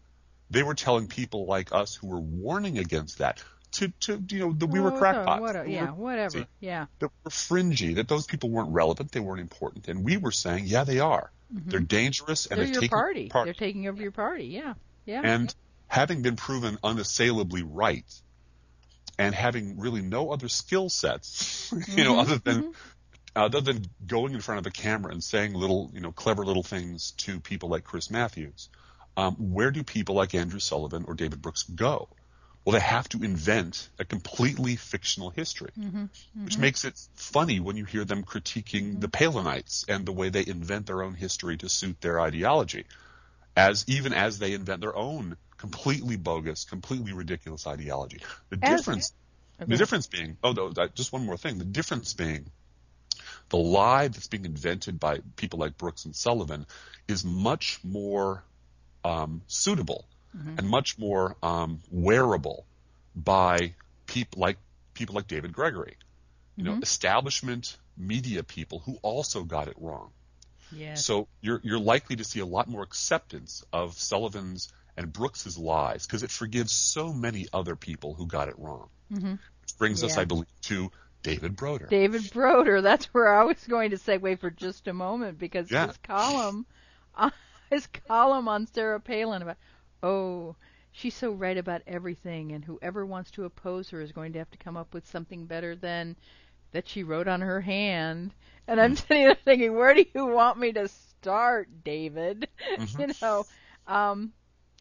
they 0.50 0.62
were 0.64 0.76
telling 0.76 1.08
people 1.08 1.46
like 1.46 1.74
us 1.74 1.96
who 1.96 2.08
were 2.08 2.20
warning 2.20 2.78
against 2.78 3.18
that 3.20 3.44
to, 3.72 3.88
to 4.02 4.24
you 4.30 4.40
know 4.40 4.54
that 4.54 4.68
we 4.68 4.80
were 4.80 4.94
Oh, 4.94 4.98
crackpots 5.00 5.42
what 5.42 5.50
a- 5.52 5.54
that 5.60 5.66
we 5.68 5.74
yeah, 5.74 5.86
were- 5.86 5.94
whatever. 6.04 6.30
see, 6.40 6.46
Yeah. 6.60 6.86
that 7.00 7.10
were 7.24 7.32
fringy 7.32 7.96
that 7.96 8.08
those 8.08 8.28
people 8.28 8.50
weren't 8.52 8.70
relevant 8.72 9.12
they 9.12 9.20
weren't 9.20 9.42
important 9.42 9.88
and 9.88 10.04
we 10.04 10.18
were 10.18 10.32
saying 10.32 10.66
yeah 10.68 10.84
they 10.84 11.00
are 11.00 11.32
they're 11.50 11.80
dangerous 11.80 12.46
and 12.48 12.60
Mm-hmm. 12.60 12.60
They're 12.60 12.66
they're 12.66 12.74
your 12.74 12.82
taking 12.82 12.90
party. 12.90 13.30
part 13.30 13.46
They're 13.46 13.54
taking 13.54 13.88
over 13.88 14.02
your 14.02 14.12
party. 14.12 14.46
Yeah. 14.46 14.74
Yeah. 15.06 15.22
and 15.24 15.54
having 15.88 16.22
been 16.22 16.36
proven 16.36 16.78
unassailably 16.84 17.64
right 17.64 18.06
and 19.20 19.36
having 19.36 19.80
really 19.80 20.02
no 20.02 20.32
other 20.32 20.50
skill 20.50 20.90
sets 20.90 21.72
you 21.96 22.04
Mm-hmm. 22.04 22.04
know 22.04 22.20
other 22.20 22.38
than 22.40 22.64
other 23.36 23.62
than 23.62 23.84
going 24.06 24.34
in 24.34 24.42
front 24.42 24.60
of 24.60 24.68
a 24.68 24.72
camera 24.72 25.12
and 25.12 25.24
saying 25.24 25.54
little 25.54 25.92
you 25.94 26.02
know 26.02 26.12
clever 26.12 26.46
little 26.46 26.64
things 26.64 27.12
to 27.12 27.40
people 27.40 27.70
like 27.70 27.84
Chris 27.84 28.10
Matthews 28.12 28.70
um, 29.18 29.36
where 29.36 29.72
do 29.72 29.84
people 29.84 30.16
like 30.16 30.34
Andrew 30.36 30.60
Sullivan 30.60 31.06
or 31.08 31.14
David 31.14 31.42
Brooks 31.42 31.64
go? 31.64 32.10
Well 32.66 32.74
they 32.74 32.80
have 32.80 33.10
to 33.10 33.24
invent 33.24 33.90
a 34.00 34.06
completely 34.06 34.76
fictional 34.76 35.30
history 35.30 35.72
which 36.44 36.58
makes 36.58 36.86
it 36.86 37.00
funny 37.16 37.60
when 37.60 37.78
you 37.78 37.86
hear 37.86 38.06
them 38.06 38.24
critiquing 38.24 39.00
the 39.00 39.08
Palinites 39.08 39.86
and 39.88 40.06
the 40.06 40.12
way 40.12 40.30
they 40.30 40.46
invent 40.46 40.88
their 40.88 41.04
own 41.04 41.14
history 41.14 41.58
to 41.58 41.70
suit 41.70 42.02
their 42.02 42.20
ideology 42.20 42.86
as 43.56 43.86
even 43.88 44.14
as 44.14 44.40
they 44.40 44.54
invent 44.54 44.82
their 44.82 44.96
own 44.96 45.38
completely 45.64 46.18
bogus, 46.18 46.66
completely 46.66 47.14
ridiculous 47.14 47.66
ideology. 47.66 48.20
The 48.50 48.60
As- 48.62 48.80
difference, 48.80 49.14
Okay. 49.62 49.72
the 49.72 49.78
difference 49.78 50.08
being, 50.08 50.38
oh, 50.44 50.52
no, 50.52 50.74
just 50.94 51.14
one 51.14 51.26
more 51.26 51.38
thing. 51.38 51.58
The 51.58 51.64
difference 51.64 52.14
being, 52.14 52.48
the 53.48 53.58
lie 53.58 54.10
that's 54.10 54.28
being 54.28 54.44
invented 54.44 55.00
by 55.00 55.20
people 55.38 55.60
like 55.60 55.78
Brooks 55.78 56.04
and 56.04 56.14
Sullivan 56.14 56.66
is 57.08 57.24
much 57.24 57.80
more 57.82 58.44
um, 59.06 59.42
suitable 59.48 60.06
and 60.34 60.68
much 60.68 60.98
more 61.00 61.38
um, 61.42 61.80
wearable 61.92 62.66
by 63.16 63.76
people 64.08 64.42
like 64.42 64.58
people 64.96 65.16
like 65.16 65.28
David 65.28 65.54
Gregory, 65.54 65.96
you 66.58 66.64
know, 66.64 66.80
establishment 66.82 67.78
media 67.96 68.44
people 68.44 68.80
who 68.80 68.98
also 69.02 69.44
got 69.44 69.68
it 69.68 69.76
wrong. 69.78 70.10
Yes. 70.72 71.06
So 71.06 71.28
you're 71.40 71.62
you're 71.64 71.80
likely 71.80 72.16
to 72.18 72.24
see 72.24 72.40
a 72.40 72.46
lot 72.46 72.68
more 72.68 72.82
acceptance 72.82 73.64
of 73.72 73.94
Sullivan's 73.98 74.74
and 74.98 75.12
Brooks's 75.12 75.58
lies 75.58 76.06
because 76.06 76.24
it 76.24 76.32
forgives 76.32 76.72
so 76.72 77.14
many 77.14 77.48
other 77.54 77.76
people 77.76 78.14
who 78.14 78.28
got 78.28 78.50
it 78.50 78.56
wrong. 78.58 78.90
Mm-hmm. 79.12 79.32
Which 79.62 79.78
brings 79.78 80.04
us, 80.04 80.18
I 80.18 80.26
believe, 80.26 80.48
to 80.64 80.92
David 81.24 81.56
Broder. 81.56 81.88
David 81.90 82.30
Broder. 82.32 82.82
That's 82.82 83.06
where 83.14 83.34
I 83.34 83.44
was 83.44 83.66
going 83.68 83.92
to 83.92 83.98
segue 83.98 84.40
for 84.40 84.50
just 84.52 84.88
a 84.88 84.94
moment 84.94 85.40
because 85.40 85.72
Yeah. 85.72 85.88
his 85.88 85.98
column, 85.98 86.66
uh, 87.16 87.30
his 87.70 87.88
column 88.08 88.48
on 88.48 88.68
Sarah 88.68 89.00
Palin 89.00 89.42
about, 89.42 89.58
oh, 90.02 90.56
she's 90.92 91.16
so 91.16 91.32
right 91.32 91.58
about 91.58 91.82
everything, 91.88 92.52
and 92.52 92.64
whoever 92.64 93.06
wants 93.06 93.32
to 93.32 93.46
oppose 93.46 93.90
her 93.90 94.02
is 94.02 94.12
going 94.12 94.34
to 94.34 94.40
have 94.40 94.52
to 94.52 94.58
come 94.58 94.78
up 94.78 94.94
with 94.94 95.08
something 95.08 95.46
better 95.46 95.76
than 95.76 96.16
that 96.72 96.88
she 96.90 97.04
wrote 97.04 97.28
on 97.28 97.42
her 97.42 97.62
hand. 97.62 98.34
And 98.68 98.80
I'm 98.82 98.96
sitting 98.96 99.24
there 99.24 99.36
thinking, 99.36 99.76
where 99.76 99.94
do 99.94 100.06
you 100.14 100.26
want 100.26 100.60
me 100.60 100.72
to 100.74 100.88
start, 100.88 101.70
David? 101.84 102.48
you 103.00 103.08
know, 103.22 103.46
um, 103.88 104.34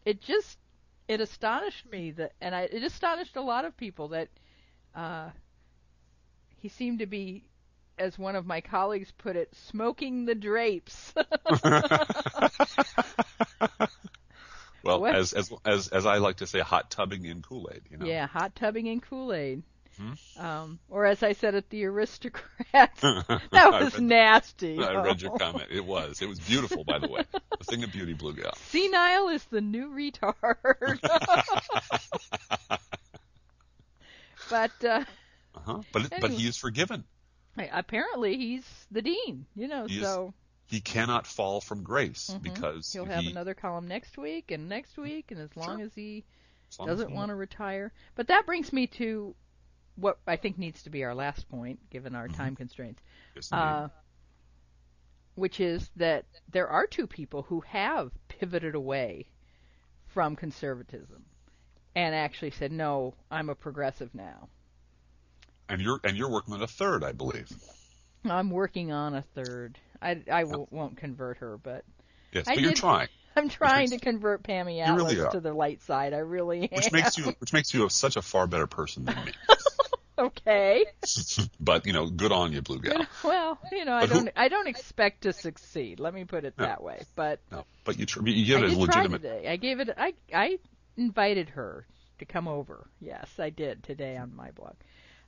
it 0.05 0.21
just 0.21 0.57
it 1.07 1.19
astonished 1.21 1.85
me 1.91 2.11
that, 2.11 2.33
and 2.41 2.53
I, 2.55 2.61
it 2.63 2.83
astonished 2.83 3.35
a 3.35 3.41
lot 3.41 3.65
of 3.65 3.75
people 3.77 4.09
that. 4.09 4.29
Uh, 4.95 5.29
he 6.55 6.69
seemed 6.69 6.99
to 6.99 7.05
be, 7.05 7.43
as 7.99 8.17
one 8.17 8.37
of 8.37 8.45
my 8.45 8.61
colleagues 8.61 9.11
put 9.11 9.35
it, 9.35 9.53
smoking 9.53 10.23
the 10.23 10.33
drapes. 10.33 11.13
well, 14.83 15.01
What? 15.01 15.15
as 15.15 15.33
as 15.33 15.51
as 15.65 15.87
as 15.89 16.05
I 16.05 16.17
like 16.17 16.37
to 16.37 16.47
say, 16.47 16.59
hot 16.59 16.89
tubbing 16.89 17.25
in 17.25 17.41
Kool 17.41 17.69
Aid. 17.73 17.81
You 17.89 17.97
know. 17.97 18.05
yeah, 18.05 18.27
hot 18.27 18.55
tubbing 18.55 18.87
in 18.87 19.01
Kool 19.01 19.33
Aid. 19.33 19.63
Hmm? 19.97 20.13
Um, 20.43 20.79
or 20.89 21.05
as 21.05 21.21
I 21.23 21.33
said 21.33 21.53
at 21.55 21.69
the 21.69 21.85
aristocrats, 21.85 23.01
that 23.01 23.41
was 23.51 23.99
nasty. 23.99 24.79
I 24.83 25.03
read 25.03 25.21
your 25.21 25.37
comment. 25.37 25.65
It 25.71 25.85
was. 25.85 26.21
It 26.21 26.27
was 26.27 26.39
beautiful, 26.39 26.83
by 26.83 26.99
the 26.99 27.07
way. 27.07 27.21
A 27.59 27.63
thing 27.63 27.83
of 27.83 27.91
beauty, 27.91 28.13
Blue 28.13 28.33
Gal. 28.33 28.53
Senile 28.55 29.29
is 29.29 29.43
the 29.45 29.61
new 29.61 29.89
retard. 29.89 30.99
but 34.49 34.71
uh, 34.83 35.03
Uh-huh. 35.55 35.81
But 35.91 36.05
it, 36.05 36.13
but 36.21 36.31
he 36.31 36.47
is 36.47 36.57
forgiven. 36.57 37.03
apparently 37.57 38.37
he's 38.37 38.87
the 38.91 39.01
dean, 39.01 39.45
you 39.55 39.67
know. 39.67 39.85
He 39.85 39.97
is- 39.97 40.03
so 40.03 40.33
he 40.67 40.81
cannot 40.81 41.27
fall 41.27 41.61
from 41.61 41.83
grace 41.83 42.35
because 42.41 42.87
Mm-hmm. 42.87 42.97
He'll 43.05 43.13
have 43.13 43.23
he, 43.25 43.31
another 43.31 43.53
column 43.53 43.87
next 43.87 44.17
week 44.17 44.49
and 44.51 44.67
next 44.69 44.97
week, 44.97 45.31
and 45.31 45.39
as 45.39 45.55
long 45.55 45.77
Sure. 45.77 45.85
as 45.85 45.93
he 45.93 46.23
as 46.71 46.79
long 46.79 46.87
doesn't 46.87 47.09
he- 47.09 47.15
want 47.15 47.29
to 47.29 47.35
retire. 47.35 47.91
But 48.15 48.27
that 48.27 48.45
brings 48.45 48.73
me 48.73 48.87
to 48.87 49.35
what 49.95 50.17
I 50.27 50.35
think 50.37 50.57
needs 50.57 50.83
to 50.83 50.89
be 50.89 51.03
our 51.03 51.13
last 51.15 51.47
point, 51.49 51.79
given 51.89 52.13
Mm-hmm. 52.13 52.21
our 52.21 52.27
time 52.27 52.55
constraints, 52.55 53.01
Yes, 53.35 53.51
uh, 53.51 53.89
which 55.35 55.59
is 55.59 55.89
that 55.95 56.25
there 56.51 56.67
are 56.67 56.85
two 56.87 57.07
people 57.07 57.43
who 57.43 57.61
have 57.61 58.11
pivoted 58.27 58.75
away 58.75 59.25
from 60.07 60.35
conservatism 60.35 61.23
and 61.95 62.13
actually 62.15 62.51
said, 62.51 62.71
"No, 62.71 63.13
I'm 63.31 63.49
a 63.49 63.55
progressive 63.55 64.13
now." 64.13 64.49
and 65.69 65.81
you're 65.81 65.99
and 66.03 66.17
you're 66.17 66.29
working 66.29 66.53
on 66.53 66.61
a 66.61 66.67
third, 66.67 67.03
I 67.03 67.13
believe. 67.13 67.47
I'm 68.25 68.51
working 68.51 68.91
on 68.91 69.15
a 69.15 69.21
third. 69.21 69.79
I, 70.01 70.21
I 70.31 70.41
w- 70.43 70.67
won't 70.71 70.97
convert 70.97 71.37
her, 71.37 71.57
but 71.57 71.83
Yes, 72.31 72.47
I 72.47 72.55
but 72.55 72.61
you're 72.63 72.73
trying, 72.73 73.07
I'm 73.35 73.49
trying 73.49 73.89
makes- 73.89 73.91
to 73.93 73.99
convert 73.99 74.43
Pammy 74.43 74.81
Atlas 74.81 75.13
really 75.15 75.29
to 75.31 75.39
the 75.39 75.53
light 75.53 75.81
side. 75.81 76.13
I 76.13 76.17
really 76.19 76.63
am. 76.63 76.69
which 76.75 76.91
makes 76.91 77.17
you 77.17 77.33
which 77.39 77.53
makes 77.53 77.73
you 77.73 77.85
a, 77.85 77.89
such 77.89 78.17
a 78.17 78.21
far 78.21 78.45
better 78.47 78.67
person 78.67 79.05
than 79.05 79.15
me. 79.25 79.31
okay. 80.17 80.85
but 81.59 81.85
you 81.85 81.93
know, 81.93 82.07
good 82.07 82.31
on 82.31 82.51
you, 82.53 82.61
Blue 82.61 82.79
Gal. 82.79 83.05
Well, 83.23 83.57
you 83.71 83.85
know, 83.85 83.93
I 83.93 84.01
But 84.01 84.09
who- 84.09 84.15
don't 84.25 84.29
I 84.35 84.47
don't 84.47 84.67
expect 84.67 85.21
to 85.23 85.33
succeed. 85.33 85.99
Let 85.99 86.13
me 86.13 86.25
put 86.25 86.45
it 86.45 86.53
No. 86.57 86.65
that 86.65 86.83
way. 86.83 87.01
But 87.15 87.39
No, 87.51 87.65
but 87.83 87.97
you 87.99 88.05
tr- 88.05 88.25
you 88.27 88.45
give 88.45 88.61
I 88.61 88.65
it 88.67 88.73
a 88.73 88.77
legitimate. 88.79 89.25
I 89.47 89.55
gave 89.57 89.79
it. 89.79 89.89
I 89.97 90.13
I 90.33 90.57
invited 90.97 91.49
her 91.49 91.85
to 92.19 92.25
come 92.25 92.47
over. 92.47 92.87
Yes, 93.01 93.29
I 93.39 93.49
did 93.49 93.83
today 93.83 94.17
on 94.17 94.35
my 94.35 94.51
blog. 94.51 94.75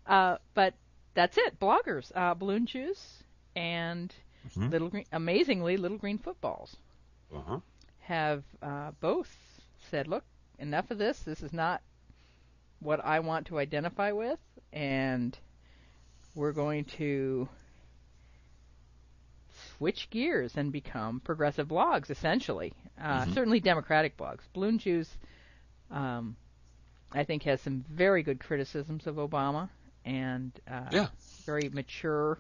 Uh, 0.06 0.38
but 0.54 0.74
that's 1.16 1.38
it. 1.38 1.60
Bloggers, 1.60 2.12
uh, 2.16 2.34
balloon 2.36 2.66
juice, 2.68 3.24
and 3.56 4.14
Mhm. 4.56 4.70
little 4.72 4.90
green. 4.90 5.06
Amazingly, 5.12 5.78
little 5.78 5.98
green 5.98 6.20
footballs 6.20 6.76
Uh-huh. 7.34 7.60
have 8.02 8.44
uh, 8.62 8.92
both 9.00 9.36
said, 9.90 10.08
"Look, 10.08 10.24
enough 10.60 10.92
of 10.92 10.98
this. 11.00 11.20
This 11.24 11.42
is 11.42 11.52
not 11.54 11.82
what 12.80 13.04
I 13.04 13.20
want 13.20 13.48
to 13.48 13.60
identify 13.60 14.12
with, 14.12 14.40
and 14.74 15.38
we're 16.36 16.52
going 16.52 16.86
to 16.86 17.48
switch 19.78 20.10
gears 20.10 20.56
and 20.56 20.72
become 20.72 21.20
progressive 21.20 21.68
blogs, 21.68 22.10
essentially. 22.10 22.74
Uh, 23.00 23.26
Mhm. 23.26 23.34
Certainly 23.34 23.60
Democratic 23.62 24.18
blogs. 24.18 24.42
Balloon 24.54 24.78
Juice, 24.78 25.18
um, 25.92 26.36
I 27.12 27.24
think, 27.24 27.44
has 27.44 27.62
some 27.62 27.86
very 27.90 28.24
good 28.24 28.40
criticisms 28.40 29.08
of 29.08 29.16
Obama 29.16 29.70
and 30.04 30.52
uh, 30.68 30.90
Yeah. 30.92 31.08
very 31.46 31.70
mature 31.70 32.38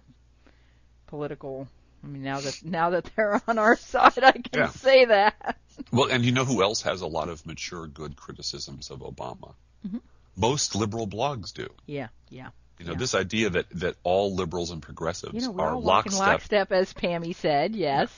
political. 1.08 1.67
I 2.04 2.08
mean, 2.08 2.24
now 2.24 2.39
that 2.39 2.63
now 2.63 2.89
that 2.91 3.06
they're 3.15 3.41
on 3.48 3.58
our 3.58 3.76
side, 3.78 4.24
I 4.24 4.32
can 4.34 4.43
Yeah. 4.54 4.67
say 4.69 5.06
that. 5.06 5.58
Well, 5.91 6.10
and 6.12 6.24
you 6.24 6.32
know 6.32 6.45
who 6.45 6.62
else 6.62 6.82
has 6.84 7.02
a 7.02 7.08
lot 7.08 7.30
of 7.30 7.45
mature, 7.45 7.88
good 7.88 8.15
criticisms 8.15 8.91
of 8.91 9.00
Obama? 9.00 9.56
Mm-hmm. 9.86 9.98
Most 10.36 10.76
liberal 10.76 11.08
blogs 11.08 11.54
do. 11.54 11.67
Yeah, 11.86 12.08
yeah. 12.30 12.50
You 12.80 12.86
know, 12.86 12.91
Yeah. 12.93 12.98
this 12.98 13.15
idea 13.15 13.50
that, 13.52 13.69
that 13.71 13.95
all 14.04 14.36
liberals 14.36 14.71
and 14.71 14.82
progressives 14.82 15.34
You 15.34 15.41
know, 15.41 15.52
we're 15.52 15.63
are 15.63 15.76
all 15.76 15.82
lockstep 15.82 16.19
lockstep, 16.28 16.71
as 16.71 16.93
Pammy 16.93 17.34
said. 17.36 17.76
Yes. 17.76 18.10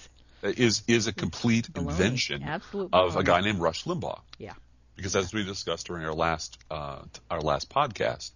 is 0.41 0.83
is 0.87 1.07
a 1.07 1.13
complete 1.13 1.71
Baloney. 1.71 1.89
invention 1.91 2.43
Absolute 2.43 2.89
of 2.93 3.15
a 3.15 3.23
guy 3.23 3.41
named 3.41 3.59
Rush 3.59 3.83
Limbaugh. 3.85 4.21
Yeah. 4.39 4.53
Because 4.95 5.15
as 5.15 5.31
we 5.33 5.43
discussed 5.43 5.85
during 5.87 6.05
our 6.05 6.13
last 6.13 6.57
uh, 6.71 7.03
our 7.29 7.41
last 7.41 7.69
podcast, 7.69 8.31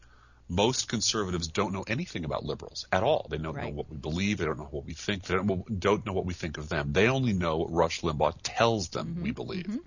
most 0.48 0.88
conservatives 0.90 1.48
don't 1.48 1.74
know 1.74 1.84
anything 1.88 2.24
about 2.26 2.44
liberals 2.44 2.86
at 2.92 3.02
all. 3.04 3.26
They 3.30 3.38
don't 3.38 3.56
know 3.56 3.70
what 3.70 3.90
we 3.90 3.98
believe. 3.98 4.38
They 4.38 4.46
don't 4.46 4.60
know 4.60 4.68
what 4.70 4.86
we 4.86 4.94
think. 4.94 5.24
They 5.24 5.36
don't, 5.36 5.80
don't 5.80 6.06
know 6.06 6.14
what 6.14 6.26
we 6.26 6.34
think 6.36 6.58
of 6.60 6.70
them. 6.70 6.92
They 6.94 7.08
only 7.08 7.34
know 7.34 7.58
what 7.58 7.72
Rush 7.72 8.02
Limbaugh 8.02 8.36
tells 8.44 8.90
them 8.90 9.08
Mm-hmm. 9.08 9.24
we 9.24 9.32
believe, 9.32 9.80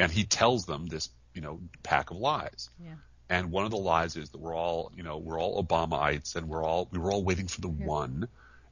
and 0.00 0.10
he 0.12 0.24
tells 0.24 0.64
them 0.64 0.86
this 0.86 1.10
you 1.34 1.42
know 1.42 1.60
pack 1.82 2.10
of 2.12 2.16
lies. 2.16 2.70
Yeah. 2.82 2.94
And 3.28 3.50
one 3.50 3.64
of 3.64 3.70
the 3.72 3.76
lies 3.76 4.16
is 4.16 4.30
that 4.30 4.38
we're 4.38 4.54
all 4.56 4.92
you 4.96 5.02
know 5.02 5.18
we're 5.18 5.40
all 5.40 5.62
Obamaites 5.64 6.36
and 6.36 6.48
we're 6.48 6.64
all 6.64 6.88
we 6.92 6.98
were 6.98 7.10
all 7.12 7.24
waiting 7.24 7.48
for 7.48 7.60
the 7.60 7.68
one, 7.68 8.28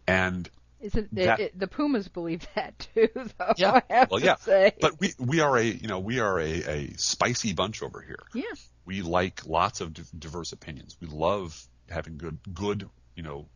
and 0.06 0.48
Is 0.80 0.94
it, 0.94 1.08
That- 1.14 1.40
it, 1.40 1.58
the 1.58 1.66
Pumas 1.66 2.08
believe 2.08 2.46
that 2.54 2.86
too, 2.94 3.08
though? 3.14 3.52
Yeah. 3.56 3.80
I 3.88 3.94
have 3.94 4.10
well 4.10 4.20
to 4.20 4.26
yeah, 4.26 4.36
say. 4.36 4.72
but 4.80 5.00
we 5.00 5.12
we 5.18 5.40
are 5.40 5.56
a 5.56 5.64
you 5.64 5.88
know 5.88 5.98
we 6.00 6.20
are 6.20 6.38
a, 6.38 6.50
a 6.50 6.94
spicy 6.96 7.52
bunch 7.52 7.82
over 7.82 8.00
here. 8.00 8.22
yeah. 8.34 8.42
we 8.84 9.02
like 9.02 9.44
lots 9.46 9.80
of 9.80 9.92
div- 9.94 10.10
diverse 10.18 10.52
opinions. 10.52 10.96
We 11.00 11.08
love 11.08 11.60
having 11.90 12.16
good, 12.16 12.38
good, 12.52 12.88
you 13.16 13.22
know, 13.22 13.46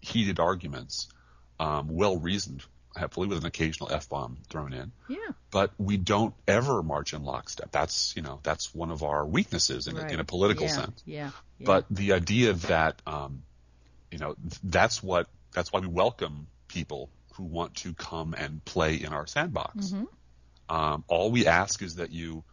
heated 0.00 0.38
arguments, 0.40 1.08
um, 1.58 1.88
well 1.90 2.18
reasoned, 2.18 2.64
hopefully 2.96 3.28
with 3.28 3.38
an 3.38 3.46
occasional 3.46 3.90
f 3.92 4.08
bomb 4.08 4.38
thrown 4.48 4.72
in. 4.72 4.92
Yeah. 5.08 5.18
But 5.50 5.72
we 5.78 5.96
don't 5.96 6.34
ever 6.46 6.82
march 6.82 7.12
in 7.12 7.24
lockstep. 7.24 7.70
That's 7.70 8.14
you 8.16 8.22
know 8.22 8.40
that's 8.42 8.74
one 8.74 8.90
of 8.90 9.02
our 9.02 9.24
weaknesses 9.24 9.86
in, 9.86 9.96
a, 9.96 10.06
in 10.06 10.20
a 10.20 10.24
political 10.24 10.66
yeah. 10.66 10.72
sense. 10.72 11.02
Yeah. 11.06 11.30
yeah. 11.58 11.64
But 11.64 11.86
the 11.90 12.12
idea 12.12 12.54
that 12.54 13.00
um, 13.06 13.42
you 14.10 14.18
know 14.18 14.36
that's 14.62 15.02
what 15.02 15.28
that's 15.52 15.72
why 15.72 15.80
we 15.80 15.88
welcome 15.88 16.46
people 16.68 17.10
who 17.34 17.44
want 17.44 17.74
to 17.76 17.92
come 17.94 18.34
and 18.34 18.64
play 18.64 18.96
in 18.96 19.12
our 19.12 19.26
sandbox. 19.26 19.88
Mm-hmm. 19.88 20.74
Um, 20.74 21.04
all 21.06 21.30
we 21.30 21.46
ask 21.46 21.82
is 21.82 21.96
that 21.96 22.10
you 22.10 22.44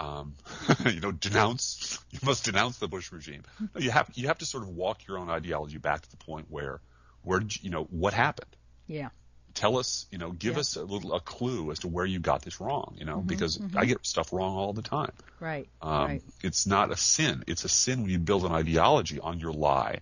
um, 0.00 0.34
you 0.86 1.00
know 1.00 1.12
denounce 1.12 1.98
you 2.10 2.18
must 2.24 2.44
denounce 2.44 2.78
the 2.78 2.88
Bush 2.88 3.12
regime. 3.12 3.42
Mm-hmm. 3.62 3.82
You 3.82 3.90
have 3.90 4.10
you 4.14 4.28
have 4.28 4.38
to 4.38 4.46
sort 4.46 4.62
of 4.62 4.70
walk 4.70 5.06
your 5.06 5.18
own 5.18 5.28
ideology 5.28 5.78
back 5.78 6.02
to 6.02 6.10
the 6.10 6.16
point 6.16 6.46
where 6.48 6.80
where 7.22 7.40
did 7.40 7.56
you, 7.56 7.60
you 7.64 7.70
know 7.70 7.84
what 7.84 8.14
happened. 8.14 8.56
yeah. 8.86 9.08
Tell 9.54 9.78
us, 9.78 10.06
you 10.10 10.18
know, 10.18 10.30
give 10.30 10.54
Yeah. 10.54 10.60
us 10.60 10.76
a 10.76 10.84
little 10.84 11.12
a 11.14 11.20
clue 11.20 11.70
as 11.70 11.80
to 11.80 11.88
where 11.88 12.06
you 12.06 12.18
got 12.18 12.42
this 12.42 12.60
wrong, 12.60 12.94
you 12.98 13.04
know, 13.04 13.18
Mm-hmm, 13.18 13.26
because 13.26 13.60
I 13.74 13.84
get 13.84 14.04
stuff 14.06 14.32
wrong 14.32 14.56
all 14.56 14.72
the 14.72 14.82
time. 14.82 15.12
Right. 15.40 15.68
Um, 15.82 16.06
right. 16.06 16.22
It's 16.42 16.66
not 16.66 16.90
a 16.90 16.96
sin. 16.96 17.44
It's 17.46 17.64
a 17.64 17.68
sin 17.68 18.02
when 18.02 18.10
you 18.10 18.18
build 18.18 18.44
an 18.44 18.52
ideology 18.52 19.18
on 19.20 19.40
your 19.40 19.52
lie 19.52 20.00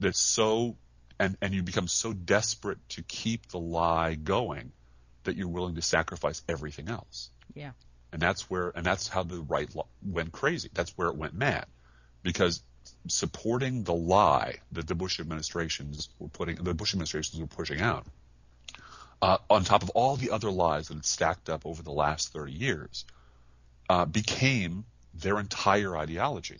that's 0.00 0.18
so, 0.18 0.76
and, 1.18 1.36
and 1.40 1.54
you 1.54 1.62
become 1.62 1.86
so 1.88 2.12
desperate 2.12 2.78
to 2.90 3.02
keep 3.02 3.46
the 3.48 3.58
lie 3.58 4.14
going 4.14 4.72
that 5.24 5.36
you're 5.36 5.48
willing 5.48 5.74
to 5.74 5.82
sacrifice 5.82 6.42
everything 6.48 6.88
else. 6.88 7.30
Yeah. 7.54 7.72
And 8.12 8.22
that's 8.22 8.48
where, 8.48 8.72
and 8.74 8.84
that's 8.86 9.08
how 9.08 9.22
the 9.22 9.40
right 9.40 9.68
lo- 9.74 9.86
went 10.04 10.32
crazy. 10.32 10.70
That's 10.72 10.90
where 10.96 11.08
it 11.08 11.16
went 11.16 11.34
mad. 11.34 11.66
Because 12.22 12.62
supporting 13.08 13.82
the 13.84 13.94
lie 13.94 14.56
that 14.72 14.86
the 14.86 14.94
Bush 14.94 15.20
administrations 15.20 16.08
were 16.18 16.28
putting, 16.28 16.56
the 16.56 16.74
Bush 16.74 16.94
administrations 16.94 17.40
were 17.40 17.46
pushing 17.46 17.80
out, 17.80 18.06
uh, 19.22 19.38
on 19.48 19.64
top 19.64 19.82
of 19.82 19.90
all 19.90 20.16
the 20.16 20.30
other 20.30 20.50
lies 20.50 20.88
that 20.88 20.94
had 20.94 21.04
stacked 21.04 21.48
up 21.48 21.64
over 21.66 21.82
the 21.82 21.92
last 21.92 22.32
30 22.32 22.52
years, 22.52 23.04
uh, 23.88 24.04
became 24.04 24.84
their 25.14 25.38
entire 25.38 25.96
ideology. 25.96 26.58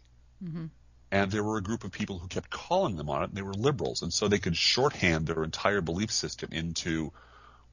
And 1.13 1.31
there 1.31 1.45
were 1.45 1.59
a 1.59 1.63
group 1.63 1.85
of 1.85 1.93
people 1.93 2.19
who 2.19 2.29
kept 2.29 2.51
calling 2.51 2.97
them 2.97 3.09
on 3.09 3.23
it, 3.23 3.29
and 3.29 3.35
they 3.35 3.43
were 3.43 3.55
liberals. 3.55 4.03
And 4.03 4.13
so 4.13 4.29
they 4.29 4.39
could 4.39 4.57
shorthand 4.57 5.27
their 5.27 5.45
entire 5.45 5.81
belief 5.81 6.11
system 6.11 6.51
into 6.53 7.13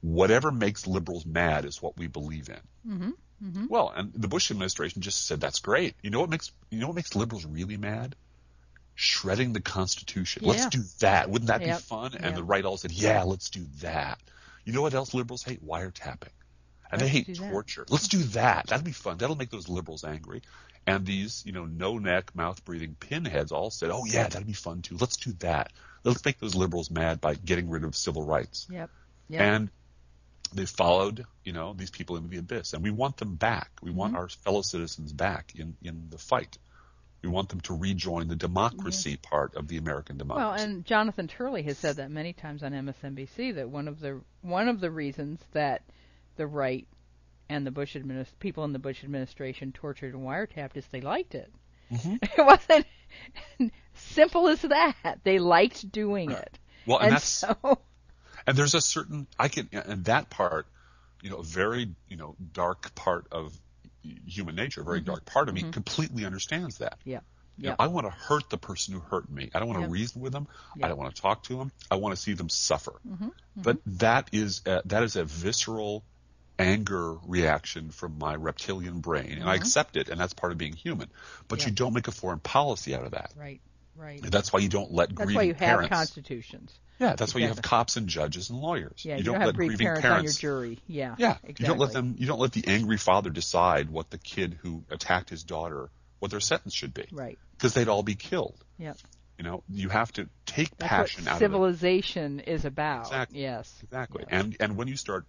whatever 0.00 0.52
makes 0.52 0.86
liberals 0.86 1.26
mad 1.26 1.64
is 1.64 1.82
what 1.82 1.96
we 1.96 2.06
believe 2.06 2.48
in. 2.48 2.90
Mm-hmm. 3.42 3.66
Well, 3.68 3.92
and 3.94 4.12
the 4.14 4.28
Bush 4.28 4.50
administration 4.50 5.02
just 5.02 5.26
said 5.26 5.40
that's 5.40 5.58
great. 5.58 5.94
You 6.02 6.10
know 6.10 6.20
what 6.20 6.30
makes 6.30 6.52
you 6.70 6.78
know 6.78 6.86
what 6.86 6.96
makes 6.96 7.14
liberals 7.14 7.44
really 7.44 7.76
mad? 7.76 8.14
Shredding 8.94 9.52
the 9.52 9.60
Constitution. 9.60 10.42
Let's 10.44 10.66
do 10.66 10.82
that. 11.00 11.28
Wouldn't 11.28 11.48
that 11.48 11.62
Yep. 11.62 11.76
be 11.76 11.82
fun? 11.82 12.14
And 12.14 12.24
Yep. 12.24 12.34
the 12.36 12.44
right 12.44 12.64
all 12.64 12.76
said, 12.76 12.92
yeah, 12.92 13.24
let's 13.24 13.50
do 13.50 13.66
that. 13.80 14.20
You 14.64 14.72
know 14.72 14.82
what 14.82 14.94
else 14.94 15.14
liberals 15.14 15.42
hate? 15.42 15.64
Wiretapping. 15.66 16.28
And 16.90 17.00
they 17.00 17.06
Let's 17.06 17.16
hate 17.16 17.36
torture. 17.36 17.84
Let's 17.88 18.08
do 18.08 18.18
that. 18.18 18.66
That'll 18.68 18.84
be 18.84 18.92
fun. 18.92 19.18
That'll 19.18 19.36
make 19.36 19.50
those 19.50 19.68
liberals 19.68 20.04
angry. 20.04 20.42
And 20.86 21.06
these, 21.06 21.42
you 21.46 21.52
know, 21.52 21.64
no 21.64 21.98
neck, 21.98 22.34
mouth 22.34 22.64
breathing 22.64 22.94
pinheads 22.98 23.52
all 23.52 23.70
said, 23.70 23.90
oh 23.90 24.04
yeah, 24.04 24.24
that'll 24.24 24.44
be 24.46 24.52
fun 24.52 24.82
too. 24.82 24.96
Let's 25.00 25.16
do 25.16 25.32
that. 25.40 25.72
Let's 26.04 26.24
make 26.24 26.38
those 26.38 26.54
liberals 26.54 26.90
mad 26.90 27.20
by 27.20 27.34
getting 27.34 27.70
rid 27.70 27.84
of 27.84 27.96
civil 27.96 28.22
rights. 28.24 28.66
Yep. 28.70 28.90
Yep. 29.28 29.40
And 29.40 29.70
they 30.52 30.66
followed, 30.66 31.24
you 31.42 31.52
know, 31.52 31.72
these 31.72 31.90
people 31.90 32.16
into 32.16 32.28
the 32.28 32.36
abyss. 32.36 32.74
And 32.74 32.82
we 32.82 32.90
want 32.90 33.16
them 33.16 33.34
back. 33.34 33.70
We 33.82 33.90
Mm-hmm. 33.90 33.98
want 33.98 34.16
our 34.16 34.28
fellow 34.28 34.62
citizens 34.62 35.12
back 35.12 35.52
in, 35.56 35.76
in 35.82 36.08
the 36.10 36.18
fight. 36.18 36.58
We 37.24 37.30
want 37.30 37.48
them 37.48 37.60
to 37.62 37.74
rejoin 37.74 38.28
the 38.28 38.36
democracy 38.36 39.16
part 39.16 39.54
of 39.54 39.66
the 39.66 39.78
American 39.78 40.18
democracy. 40.18 40.44
Well, 40.44 40.52
and 40.52 40.84
Jonathan 40.84 41.26
Turley 41.26 41.62
has 41.62 41.78
said 41.78 41.96
that 41.96 42.10
many 42.10 42.34
times 42.34 42.62
on 42.62 42.72
MSNBC 42.72 43.54
that 43.54 43.70
one 43.70 43.88
of 43.88 43.98
the 43.98 44.20
one 44.42 44.68
of 44.68 44.78
the 44.78 44.90
reasons 44.90 45.40
that 45.52 45.82
the 46.36 46.46
right 46.46 46.86
and 47.48 47.66
the 47.66 47.70
Bush 47.70 47.96
administ- 47.96 48.38
people 48.40 48.64
in 48.64 48.74
the 48.74 48.78
Bush 48.78 49.02
administration 49.04 49.72
tortured 49.72 50.14
and 50.14 50.22
wiretapped 50.22 50.76
is 50.76 50.86
they 50.88 51.00
liked 51.00 51.34
it. 51.34 51.50
Mm-hmm. 51.90 52.16
It 52.40 52.44
wasn't 52.44 52.86
simple 53.94 54.48
as 54.48 54.60
that. 54.62 55.20
They 55.24 55.38
liked 55.38 55.90
doing 55.90 56.30
it. 56.30 56.58
well, 56.86 56.98
and, 56.98 57.06
and 57.06 57.16
that's 57.16 57.28
so 57.28 57.56
and 58.46 58.56
there's 58.56 58.74
a 58.74 58.82
certain 58.82 59.26
I 59.38 59.48
can 59.48 59.70
and 59.72 60.04
that 60.04 60.28
part, 60.28 60.66
you 61.22 61.30
know, 61.30 61.36
a 61.36 61.42
very 61.42 61.94
you 62.08 62.18
know 62.18 62.36
dark 62.52 62.94
part 62.94 63.28
of 63.32 63.58
human 64.26 64.54
nature, 64.54 64.80
a 64.82 64.84
very 64.84 65.00
dark 65.00 65.24
part 65.24 65.48
of 65.48 65.54
me, 65.54 65.62
completely 65.70 66.24
understands 66.24 66.78
that. 66.78 66.98
yeah. 67.04 67.20
You 67.56 67.68
know, 67.68 67.76
I 67.78 67.86
want 67.86 68.04
to 68.08 68.10
hurt 68.10 68.50
the 68.50 68.58
person 68.58 68.94
who 68.94 69.00
hurt 69.00 69.30
me. 69.30 69.48
I 69.54 69.60
don't 69.60 69.68
want 69.68 69.78
to 69.78 69.82
Yep. 69.84 69.92
reason 69.92 70.20
with 70.22 70.32
them. 70.32 70.48
Yep. 70.74 70.84
I 70.84 70.88
don't 70.88 70.98
want 70.98 71.14
to 71.14 71.22
talk 71.22 71.44
to 71.44 71.56
them. 71.56 71.70
I 71.88 71.94
want 71.94 72.12
to 72.16 72.20
see 72.20 72.32
them 72.32 72.48
suffer. 72.48 72.94
Mm-hmm. 73.08 73.28
But 73.56 73.78
that 73.86 74.30
is 74.32 74.62
a, 74.66 74.82
that 74.86 75.04
is 75.04 75.14
a 75.14 75.22
visceral 75.24 76.02
anger 76.58 77.14
reaction 77.26 77.90
from 77.90 78.18
my 78.18 78.34
reptilian 78.34 79.00
brain, 79.00 79.38
and 79.40 79.48
I 79.48 79.54
accept 79.54 79.96
it, 79.96 80.08
and 80.08 80.20
that's 80.20 80.32
part 80.34 80.50
of 80.52 80.58
being 80.58 80.72
human. 80.72 81.08
But 81.46 81.60
Mm-hmm. 81.60 81.66
Yeah. 81.66 81.70
you 81.70 81.74
don't 81.76 81.92
make 81.94 82.08
a 82.08 82.12
foreign 82.12 82.40
policy 82.40 82.92
out 82.94 83.04
of 83.04 83.12
that. 83.12 83.32
Right. 83.36 83.60
Right. 83.96 84.20
That's 84.22 84.52
why 84.52 84.60
you 84.60 84.68
don't 84.68 84.92
let 84.92 85.08
That's 85.10 85.16
grieving 85.16 85.36
why 85.36 85.42
you 85.42 85.54
have 85.54 85.88
constitutions. 85.88 86.72
yeah, 86.98 87.14
that's 87.14 87.34
why 87.34 87.40
you 87.42 87.48
have 87.48 87.62
cops 87.62 87.96
and 87.96 88.08
judges 88.08 88.50
and 88.50 88.58
lawyers. 88.58 89.04
Yeah, 89.04 89.12
you, 89.14 89.18
you, 89.18 89.24
don't, 89.24 89.34
don't 89.34 89.40
have 89.42 89.46
let 89.48 89.56
grieving 89.56 89.86
parents, 89.86 90.04
on 90.06 90.24
your 90.24 90.32
jury. 90.32 90.78
Yeah. 90.86 91.14
Yeah, 91.18 91.36
Exactly. 91.44 91.54
you 91.58 91.66
don't 91.66 91.78
let 91.78 91.92
them. 91.92 92.14
You 92.18 92.26
don't 92.26 92.40
let 92.40 92.52
the 92.52 92.64
angry 92.66 92.96
father 92.98 93.30
decide 93.30 93.90
what 93.90 94.10
the 94.10 94.18
kid 94.18 94.58
who 94.62 94.84
attacked 94.90 95.30
his 95.30 95.44
daughter, 95.44 95.90
what 96.18 96.30
their 96.30 96.40
sentence 96.40 96.74
should 96.74 96.92
be, 96.94 97.06
Right. 97.12 97.38
because 97.56 97.74
they'd 97.74 97.88
all 97.88 98.02
be 98.02 98.14
killed. 98.14 98.56
Yep. 98.78 98.96
You 99.38 99.44
know, 99.44 99.62
you 99.68 99.88
have 99.88 100.12
to 100.12 100.28
take 100.46 100.76
That's 100.76 100.88
passion 100.88 101.26
out 101.28 101.36
of 101.36 101.42
it. 101.42 101.44
civilization 101.44 102.40
is 102.40 102.64
about. 102.64 103.06
Exactly. 103.06 103.40
Yes. 103.42 103.78
Exactly. 103.82 104.24
Yes. 104.30 104.40
And 104.42 104.56
and 104.60 104.76
when 104.76 104.88
you 104.88 104.96
start 104.96 105.24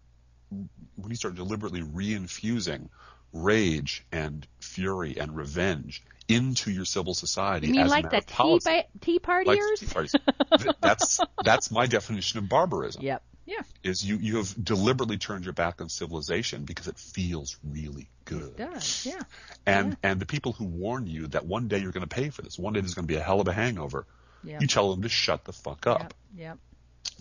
when 0.49 1.09
you 1.09 1.15
start 1.15 1.35
deliberately 1.35 1.81
reinfusing 1.81 2.89
rage 3.33 4.05
and 4.11 4.47
fury 4.59 5.17
and 5.19 5.35
revenge 5.35 6.03
into 6.27 6.71
your 6.71 6.85
civil 6.85 7.13
society 7.13 7.67
You 7.67 7.73
mean 7.73 7.81
as 7.83 7.91
like 7.91 8.09
the 8.09 8.21
tea, 8.21 8.59
ba- 8.63 8.85
tea 9.01 9.19
like 9.25 9.47
partiers? 9.47 9.77
tea 9.79 9.85
parties, 9.85 10.15
that's 10.81 11.19
that's 11.43 11.71
my 11.71 11.85
definition 11.85 12.39
of 12.39 12.49
barbarism. 12.49 13.03
Yep. 13.03 13.23
Yeah. 13.47 13.61
Is 13.83 14.03
you 14.03 14.17
you 14.17 14.37
have 14.37 14.55
deliberately 14.63 15.17
turned 15.17 15.43
your 15.45 15.53
back 15.53 15.79
on 15.79 15.87
civilization 15.89 16.63
because 16.65 16.87
it 16.87 16.97
feels 16.97 17.57
really 17.63 18.09
good. 18.25 18.41
It 18.41 18.57
does. 18.57 19.05
Yeah. 19.05 19.21
And 19.67 19.97
and 20.01 20.19
the 20.19 20.25
people 20.25 20.51
who 20.53 20.65
warn 20.65 21.05
you 21.05 21.27
that 21.27 21.45
one 21.45 21.67
day 21.67 21.77
you're 21.77 21.91
going 21.91 22.07
to 22.07 22.15
pay 22.15 22.29
for 22.31 22.41
this, 22.41 22.57
one 22.57 22.73
day 22.73 22.79
there's 22.81 22.95
going 22.95 23.07
to 23.07 23.13
be 23.13 23.17
a 23.19 23.23
hell 23.23 23.39
of 23.41 23.47
a 23.47 23.53
hangover, 23.53 24.07
Yeah. 24.43 24.57
you 24.59 24.65
tell 24.67 24.89
them 24.91 25.03
to 25.03 25.09
shut 25.09 25.43
the 25.45 25.53
fuck 25.53 25.85
up. 25.85 26.01
Yep. 26.01 26.13
Yep. 26.37 26.57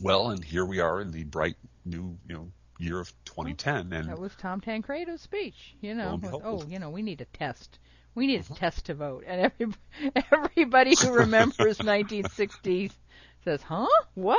Well, 0.03 0.31
and 0.31 0.43
here 0.43 0.65
we 0.65 0.81
are 0.81 1.01
in 1.03 1.11
the 1.11 1.25
bright 1.25 1.57
new, 1.85 2.17
you 2.27 2.35
know, 2.35 2.51
year 2.79 2.99
of 2.99 3.13
2010, 3.27 3.93
and 3.93 4.09
That 4.09 4.19
was 4.19 4.33
Tom 4.37 4.61
Tancredo's 4.61 5.21
speech. 5.21 5.77
You 5.81 5.95
know, 5.95 6.19
with, 6.21 6.33
oh, 6.33 6.65
you 6.67 6.79
know, 6.79 6.91
we 6.91 7.03
need 7.03 7.21
a 7.21 7.27
test. 7.27 7.79
We 8.15 8.27
need 8.27 8.41
Uh-huh. 8.41 8.55
a 8.55 8.59
test 8.59 8.87
to 8.87 8.95
vote. 8.95 9.25
And 9.27 9.41
every, 9.53 9.75
everybody 10.33 10.95
who 11.01 11.13
remembers 11.25 11.79
1960 11.79 12.91
says, 13.45 13.63
"Huh? 13.63 13.87
What? 14.15 14.39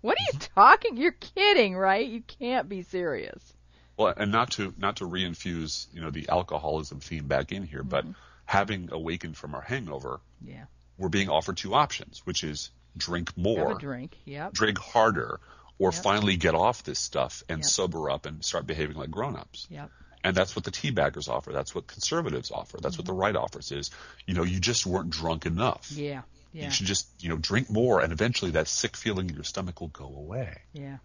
What 0.00 0.16
are 0.18 0.22
you 0.32 0.38
Mm-hmm. 0.38 0.54
talking? 0.60 0.96
You're 0.96 1.12
kidding, 1.12 1.76
right? 1.76 2.06
You 2.06 2.22
can't 2.22 2.68
be 2.68 2.82
serious." 2.82 3.54
well, 3.96 4.14
and 4.16 4.32
not 4.32 4.52
to 4.52 4.72
not 4.78 4.96
to 4.96 5.04
reinfuse, 5.04 5.86
you 5.92 6.00
know, 6.00 6.10
the 6.10 6.28
alcoholism 6.30 7.00
theme 7.00 7.26
back 7.26 7.52
in 7.52 7.62
here, 7.64 7.82
but 7.82 8.06
having 8.46 8.88
awakened 8.92 9.36
from 9.36 9.54
our 9.54 9.60
hangover, 9.60 10.20
Yeah. 10.42 10.64
we're 10.96 11.10
being 11.10 11.28
offered 11.28 11.58
two 11.58 11.74
options, 11.74 12.24
which 12.24 12.42
is 12.42 12.70
drink 12.96 13.36
more, 13.36 13.74
drink. 13.74 14.16
Yep. 14.24 14.54
drink 14.54 14.78
harder, 14.78 15.38
or 15.78 15.92
Yep. 15.92 16.02
finally 16.02 16.36
get 16.38 16.54
off 16.54 16.82
this 16.82 16.98
stuff 16.98 17.42
and 17.50 17.58
Yep. 17.58 17.66
sober 17.66 18.08
up 18.10 18.24
and 18.24 18.42
start 18.42 18.66
behaving 18.66 18.96
like 18.96 19.10
grown-ups. 19.10 19.66
Yep. 19.70 19.90
And 20.22 20.36
that's 20.36 20.54
what 20.54 20.64
the 20.64 20.70
teabaggers 20.70 21.28
offer. 21.28 21.52
That's 21.52 21.74
what 21.74 21.86
conservatives 21.86 22.50
offer. 22.50 22.78
That's 22.80 22.98
what 22.98 23.06
the 23.06 23.12
Mm-hmm. 23.12 23.20
right 23.20 23.36
offers 23.36 23.72
is, 23.72 23.90
you 24.26 24.34
know, 24.34 24.42
you 24.42 24.60
just 24.60 24.84
weren't 24.86 25.10
drunk 25.10 25.46
enough. 25.46 25.90
Yeah. 25.92 26.22
Yeah. 26.52 26.64
You 26.64 26.70
should 26.70 26.86
just, 26.86 27.08
you 27.20 27.28
know, 27.30 27.36
drink 27.36 27.70
more 27.70 28.00
and 28.00 28.12
eventually 28.12 28.50
that 28.52 28.68
sick 28.68 28.96
feeling 28.96 29.28
in 29.30 29.34
your 29.34 29.44
stomach 29.44 29.80
will 29.80 29.88
go 29.88 30.04
away. 30.04 30.58
Yeah. 30.74 30.98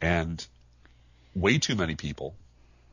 And 0.00 0.44
way 1.34 1.58
too 1.58 1.76
many 1.76 1.94
people 1.94 2.34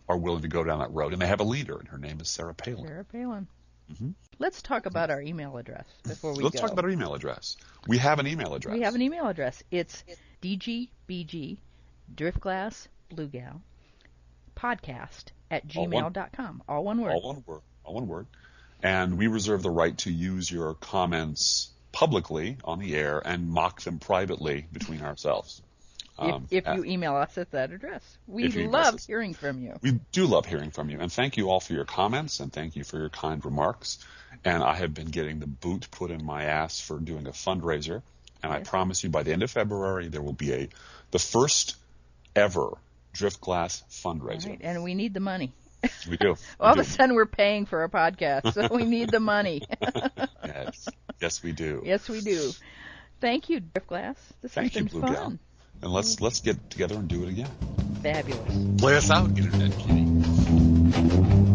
are 0.08 0.18
willing 0.18 0.42
to 0.44 0.48
go 0.50 0.64
down 0.64 0.80
that 0.80 0.92
road 0.92 1.14
and 1.14 1.22
they 1.22 1.28
have 1.28 1.40
a 1.40 1.44
leader 1.46 1.78
and 1.78 1.88
her 1.88 1.98
name 1.98 2.20
is 2.20 2.30
Sarah 2.30 2.54
Palin. 2.54 2.86
Sarah 2.86 3.06
Palin. 3.06 3.48
Mhm. 3.92 4.14
Let's 4.38 4.62
talk 4.62 4.86
about 4.86 5.10
our 5.12 5.22
email 5.22 5.58
address 5.58 5.86
before 6.04 6.34
we 6.36 6.44
Let's 6.44 6.56
go. 6.56 6.62
talk 6.62 6.72
about 6.72 6.86
our 6.86 6.92
email 6.92 7.14
address. 7.16 7.58
We 7.88 7.98
have 7.98 8.20
an 8.20 8.28
email 8.28 8.54
address. 8.54 8.74
We 8.74 8.82
have 8.82 8.96
an 8.96 9.02
email 9.02 9.28
address. 9.28 9.64
It's 9.72 10.04
dgbg 10.42 11.58
driftglass 12.14 12.88
bluegal 13.14 13.60
podcast 14.64 15.26
at 15.52 15.64
All 15.76 15.88
one. 15.88 16.14
gmail.com. 16.14 16.64
All 16.68 16.84
one 16.84 17.02
word. 17.02 17.12
All 17.12 17.22
one 17.22 17.44
word. 17.46 17.62
All 17.84 17.94
one 17.96 18.08
word. 18.08 18.28
And 18.82 19.18
we 19.18 19.28
reserve 19.28 19.62
the 19.64 19.70
right 19.70 19.98
to 20.00 20.12
use 20.12 20.50
your 20.52 20.74
comments 20.76 21.70
publicly 21.92 22.58
on 22.64 22.80
the 22.80 22.96
air 22.96 23.22
and 23.24 23.50
mock 23.50 23.82
them 23.82 24.00
privately 24.00 24.66
between 24.72 25.02
ourselves. 25.02 25.62
Um, 26.18 26.48
if, 26.52 26.68
if 26.68 26.76
you 26.76 26.84
email 26.84 27.16
us 27.16 27.38
at 27.38 27.52
that 27.52 27.72
address. 27.72 28.04
We 28.28 28.46
If 28.46 28.56
you 28.56 28.64
email 28.64 28.72
love 28.74 28.96
us. 28.96 29.06
hearing 29.08 29.34
from 29.34 29.62
you. 29.62 29.74
We 29.82 30.00
do 30.12 30.26
love 30.28 30.46
hearing 30.46 30.70
from 30.70 30.90
you, 30.90 31.00
and 31.00 31.12
thank 31.12 31.38
you 31.38 31.50
all 31.50 31.60
for 31.60 31.74
your 31.74 31.86
comments, 31.86 32.40
and 32.40 32.54
thank 32.54 32.76
you 32.76 32.84
for 32.84 32.98
your 33.00 33.10
kind 33.10 33.44
remarks. 33.44 33.98
And 34.46 34.62
I 34.62 34.76
have 34.76 34.94
been 34.94 35.08
getting 35.08 35.40
the 35.40 35.48
boot 35.48 35.88
put 35.90 36.12
in 36.12 36.24
my 36.24 36.44
ass 36.44 36.80
for 36.80 37.00
doing 37.00 37.26
a 37.26 37.32
fundraiser, 37.32 38.04
and 38.44 38.54
I 38.54 38.60
promise 38.60 39.04
you 39.04 39.10
by 39.10 39.24
the 39.24 39.32
end 39.34 39.42
of 39.42 39.50
February 39.50 40.08
there 40.08 40.22
will 40.22 40.34
be 40.34 40.54
a 40.54 40.70
the 41.12 41.20
first 41.20 41.78
ever 42.36 42.74
Driftglass 43.14 43.84
fundraiser. 43.90 44.50
Right, 44.50 44.60
and 44.62 44.84
we 44.84 44.94
need 44.96 45.14
the 45.14 45.20
money. 45.20 45.54
We 46.10 46.18
do. 46.18 46.36
We 46.60 46.66
All 46.66 46.74
do. 46.74 46.82
of 46.82 46.88
a 46.88 46.90
sudden, 46.90 47.16
we're 47.16 47.26
paying 47.26 47.66
for 47.66 47.84
a 47.84 47.90
podcast, 47.90 48.54
so 48.54 48.74
we 48.74 48.86
need 48.86 49.10
the 49.10 49.20
money. 49.20 49.62
yes, 50.46 50.88
yes, 51.22 51.44
we 51.44 51.52
do. 51.52 51.82
yes, 51.86 52.08
we 52.08 52.22
do. 52.22 52.52
Thank 53.20 53.50
you, 53.50 53.62
Driftglass. 53.62 54.16
This 54.42 54.54
Thank 54.54 54.74
has 54.74 54.84
been 54.84 54.88
Blue 54.88 55.02
fun. 55.02 55.14
Gal. 55.14 55.40
And 55.82 55.92
let's 55.92 56.22
let's 56.22 56.40
get 56.40 56.70
together 56.70 56.96
and 56.96 57.08
do 57.08 57.24
it 57.24 57.30
again. 57.30 57.50
Fabulous. 58.02 58.80
Play 58.80 58.96
us 58.96 59.10
out, 59.10 59.38
Internet 59.38 59.78
Kitty. 59.80 61.53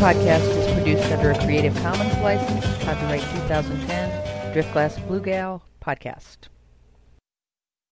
Podcast 0.00 0.48
is 0.56 0.72
produced 0.72 1.12
under 1.12 1.32
a 1.32 1.38
Creative 1.44 1.74
Commons 1.82 2.16
license, 2.22 2.64
copyright 2.82 3.20
2010, 3.20 4.54
Driftglass 4.54 5.06
Blue 5.06 5.20
Gal 5.20 5.62
podcast. 5.84 6.48